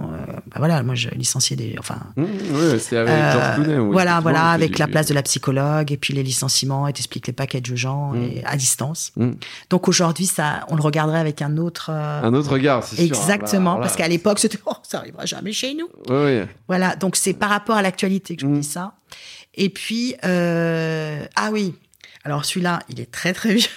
[0.48, 1.76] bah voilà, moi, j'ai licencié des.
[1.80, 2.00] Enfin.
[2.18, 3.92] Mmh, oui, c'est avec euh, George Clooney.
[3.92, 7.34] voilà, voilà, avec la place de la psychologue et puis les licenciements et t'expliques les
[7.34, 8.24] paquets de gens mmh.
[8.24, 9.14] et à distance.
[9.16, 9.32] Mmh.
[9.70, 11.90] Donc aujourd'hui, ça, on le regarderait avec un autre.
[11.92, 13.06] Un autre regard, c'est sûr.
[13.06, 15.90] Exactement, parce qu'à l'époque, c'était oh, ça arrivera jamais chez nous.
[16.68, 18.64] Voilà, donc c'est par rapport à l'actualité que je vous dis mm.
[18.64, 18.94] ça.
[19.56, 21.74] Et puis, euh, ah oui,
[22.24, 23.70] alors celui-là, il est très très vieux.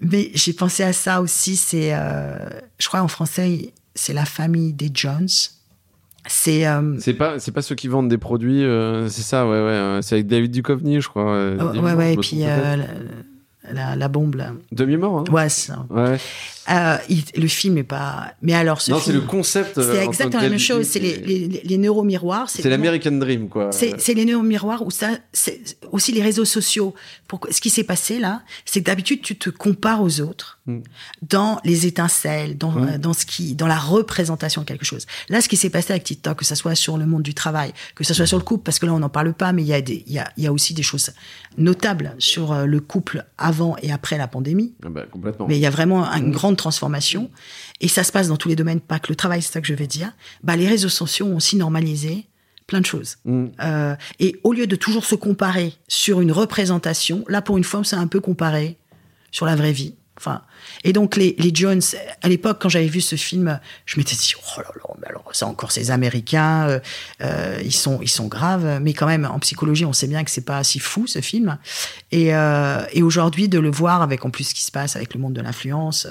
[0.00, 2.36] Mais j'ai pensé à ça aussi, c'est, euh,
[2.78, 5.28] je crois en français, c'est la famille des Jones.
[6.28, 8.62] C'est euh, c'est pas c'est pas ceux qui vendent des produits,
[9.08, 10.00] c'est ça, ouais ouais.
[10.02, 11.54] C'est avec David Duchovny, je crois.
[11.54, 12.42] ouais ouais, et puis
[13.72, 14.52] la, la, bombe là.
[14.72, 15.24] Demi-mort.
[15.28, 15.86] Hein ouais, ça.
[15.90, 16.18] Ouais.
[16.68, 16.96] Euh,
[17.36, 18.32] le film est pas.
[18.42, 19.74] Mais alors, ce non, c'est le concept.
[19.74, 20.86] C'est euh, exactement la même chose.
[20.86, 22.50] C'est les, les, les neuromiroirs.
[22.50, 23.70] C'est l'American Dream, quoi.
[23.72, 26.94] C'est les neuromiroirs où ça, c'est aussi les réseaux sociaux.
[27.28, 30.80] Pour, ce qui s'est passé là, c'est que d'habitude tu te compares aux autres hmm.
[31.28, 32.98] dans les étincelles, dans, hmm.
[32.98, 35.06] dans ce qui, dans la représentation de quelque chose.
[35.28, 37.72] Là, ce qui s'est passé avec TikTok, que ça soit sur le monde du travail,
[37.94, 39.68] que ça soit sur le couple, parce que là on n'en parle pas, mais il
[39.68, 41.12] y a des, il y a, il y a aussi des choses
[41.58, 44.74] notables sur euh, le couple avant et après la pandémie.
[44.84, 45.46] Ah bah, complètement.
[45.48, 46.32] Mais il y a vraiment une hmm.
[46.32, 47.30] grande transformation.
[47.80, 49.66] Et ça se passe dans tous les domaines, pas que le travail, c'est ça que
[49.66, 50.12] je vais dire.
[50.42, 52.26] Bah, les réseaux sociaux ont aussi normalisé
[52.66, 53.16] plein de choses.
[53.24, 53.46] Mm.
[53.62, 57.82] Euh, et au lieu de toujours se comparer sur une représentation, là, pour une fois,
[57.84, 58.76] c'est un peu comparé
[59.30, 59.94] sur la vraie vie.
[60.18, 60.42] Enfin,
[60.84, 61.82] et donc les, les Jones,
[62.22, 65.28] à l'époque, quand j'avais vu ce film, je m'étais dit oh là là, mais alors
[65.32, 66.80] c'est encore ces Américains, euh,
[67.22, 70.30] euh, ils sont ils sont graves, mais quand même en psychologie, on sait bien que
[70.30, 71.58] c'est pas si fou ce film.
[72.12, 75.14] Et, euh, et aujourd'hui, de le voir avec en plus ce qui se passe avec
[75.14, 76.06] le monde de l'influence,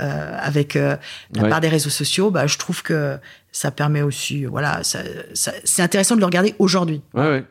[0.00, 0.96] euh, avec euh,
[1.34, 3.16] la part des réseaux sociaux, bah je trouve que
[3.52, 5.00] ça permet aussi, voilà, ça,
[5.34, 7.02] ça, c'est intéressant de le regarder aujourd'hui.
[7.14, 7.44] Ouais, ouais.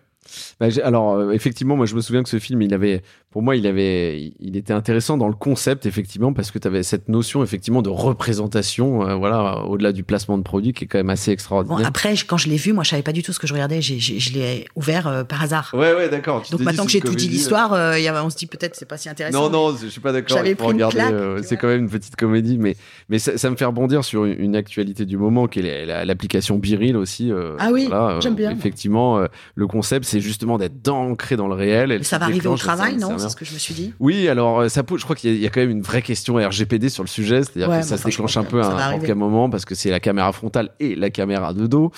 [0.60, 3.02] Bah, alors effectivement, moi je me souviens que ce film, il avait
[3.38, 6.82] pour moi, il avait, il était intéressant dans le concept effectivement parce que tu avais
[6.82, 10.98] cette notion effectivement de représentation, euh, voilà, au-delà du placement de produit qui est quand
[10.98, 11.78] même assez extraordinaire.
[11.78, 13.54] Bon, après, quand je l'ai vu, moi, je savais pas du tout ce que je
[13.54, 13.80] regardais.
[13.80, 15.70] J'ai, je l'ai ouvert euh, par hasard.
[15.76, 16.46] Ouais, ouais, d'accord.
[16.50, 19.08] Donc maintenant que j'ai tout dit l'histoire, euh, on se dit peut-être c'est pas si
[19.08, 19.52] intéressant.
[19.52, 20.36] Non, non, je suis pas d'accord.
[20.36, 21.44] J'avais pris regarder.
[21.44, 22.76] c'est quand même une petite comédie, mais
[23.08, 27.32] mais ça, me fait rebondir sur une, actualité du moment qui est l'application Biril aussi.
[27.60, 27.88] ah oui,
[28.20, 28.50] j'aime bien.
[28.50, 29.22] Effectivement,
[29.54, 32.04] le concept, c'est justement d'être ancré dans le réel.
[32.04, 33.94] ça va arriver au travail, non C'est ce que je me suis dit?
[34.00, 36.90] Oui, alors euh, ça je crois qu'il y, a quand même une vraie question RGPD
[36.90, 39.66] sur le sujet, c'est-à-dire que ça se déclenche un peu à n'importe quel moment parce
[39.66, 41.92] que c'est la caméra frontale et la caméra de dos.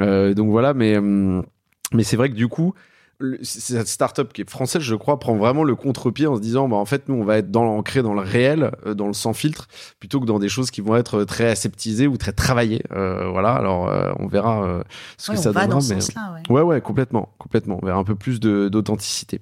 [0.00, 1.44] Euh, donc voilà, mais hum,
[1.92, 2.74] mais c'est vrai que du coup,
[3.42, 6.76] cette startup qui est française, je crois, prend vraiment le contre-pied en se disant, bah,
[6.76, 9.32] en fait, nous, on va être dans ancré dans le réel, euh, dans le sans
[9.32, 9.68] filtre,
[10.00, 12.82] plutôt que dans des choses qui vont être très aseptisées ou très travaillées.
[12.90, 13.54] voilà.
[13.54, 14.82] Alors, on verra
[15.16, 15.78] ce que ça donnera.
[15.88, 16.50] mais ouais.
[16.50, 17.78] ouais, ouais, complètement, complètement.
[17.82, 19.40] On verra un peu plus d'authenticité.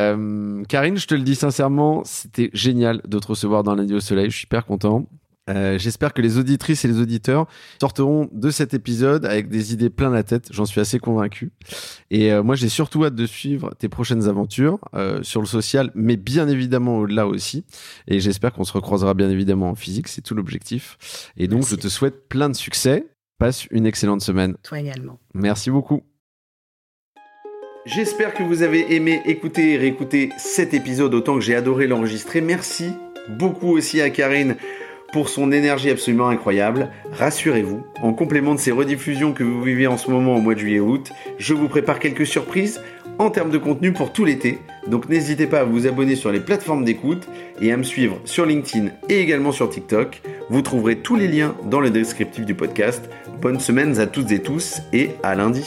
[0.00, 4.00] Euh, Karine, je te le dis sincèrement, c'était génial de te recevoir dans lundi au
[4.00, 4.30] soleil.
[4.30, 5.06] Je suis hyper content.
[5.50, 7.48] Euh, j'espère que les auditrices et les auditeurs
[7.80, 10.48] sortiront de cet épisode avec des idées plein la tête.
[10.52, 11.50] J'en suis assez convaincu.
[12.10, 14.78] Et euh, moi, j'ai surtout hâte de suivre tes prochaines aventures
[15.22, 17.64] sur le social, mais bien évidemment au-delà aussi.
[18.06, 20.08] Et j'espère qu'on se recroisera bien évidemment en physique.
[20.08, 21.32] C'est tout l'objectif.
[21.36, 23.06] Et donc, je te souhaite plein de succès.
[23.38, 24.56] Passe une excellente semaine.
[24.62, 25.18] Toi également.
[25.34, 26.04] Merci beaucoup.
[27.84, 32.40] J'espère que vous avez aimé écouter et réécouter cet épisode autant que j'ai adoré l'enregistrer.
[32.40, 32.92] Merci
[33.28, 34.54] beaucoup aussi à Karine
[35.12, 36.90] pour son énergie absolument incroyable.
[37.10, 40.60] Rassurez-vous, en complément de ces rediffusions que vous vivez en ce moment au mois de
[40.60, 42.80] juillet-août, je vous prépare quelques surprises
[43.18, 44.60] en termes de contenu pour tout l'été.
[44.86, 47.28] Donc n'hésitez pas à vous abonner sur les plateformes d'écoute
[47.60, 50.22] et à me suivre sur LinkedIn et également sur TikTok.
[50.50, 53.10] Vous trouverez tous les liens dans le descriptif du podcast.
[53.40, 55.64] Bonnes semaines à toutes et tous et à lundi.